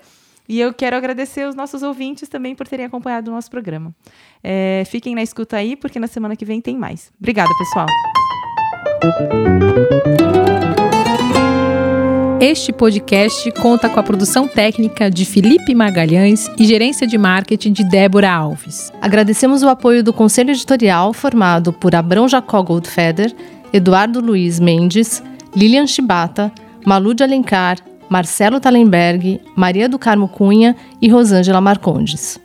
E 0.52 0.60
eu 0.60 0.74
quero 0.74 0.98
agradecer 0.98 1.48
os 1.48 1.56
nossos 1.56 1.82
ouvintes 1.82 2.28
também 2.28 2.54
por 2.54 2.68
terem 2.68 2.86
acompanhado 2.86 3.32
o 3.32 3.34
nosso 3.34 3.50
programa. 3.50 3.96
É, 4.44 4.84
fiquem 4.86 5.16
na 5.16 5.24
escuta 5.24 5.56
aí, 5.56 5.78
porque 5.78 5.98
na 5.98 6.08
semana 6.08 6.36
que 6.36 6.44
vem 6.44 6.60
tem 6.60 6.78
mais. 6.78 7.10
Obrigada, 7.18 7.50
pessoal. 7.58 7.86
Este 12.42 12.74
podcast 12.74 13.50
conta 13.62 13.88
com 13.88 13.98
a 13.98 14.04
produção 14.04 14.46
técnica 14.46 15.10
de 15.10 15.24
Felipe 15.24 15.74
Magalhães 15.74 16.50
e 16.60 16.66
gerência 16.66 17.08
de 17.08 17.18
marketing 17.18 17.72
de 17.72 17.86
Débora 17.86 18.30
Alves. 18.30 18.92
Agradecemos 19.02 19.64
o 19.64 19.70
apoio 19.70 20.04
do 20.04 20.12
conselho 20.12 20.50
editorial 20.50 21.14
formado 21.14 21.72
por 21.72 21.96
Abrão 21.96 22.28
Jacó 22.28 22.62
Goldfeder, 22.62 23.34
Eduardo 23.72 24.20
Luiz 24.20 24.60
Mendes, 24.60 25.24
Lilian 25.56 25.88
Chibata, 25.88 26.52
Malu 26.86 27.14
de 27.14 27.24
Alencar, 27.24 27.78
Marcelo 28.12 28.60
Talenberg, 28.60 29.40
Maria 29.56 29.88
do 29.88 29.98
Carmo 29.98 30.28
Cunha 30.28 30.76
e 31.02 31.08
Rosângela 31.08 31.62
Marcondes. 31.62 32.38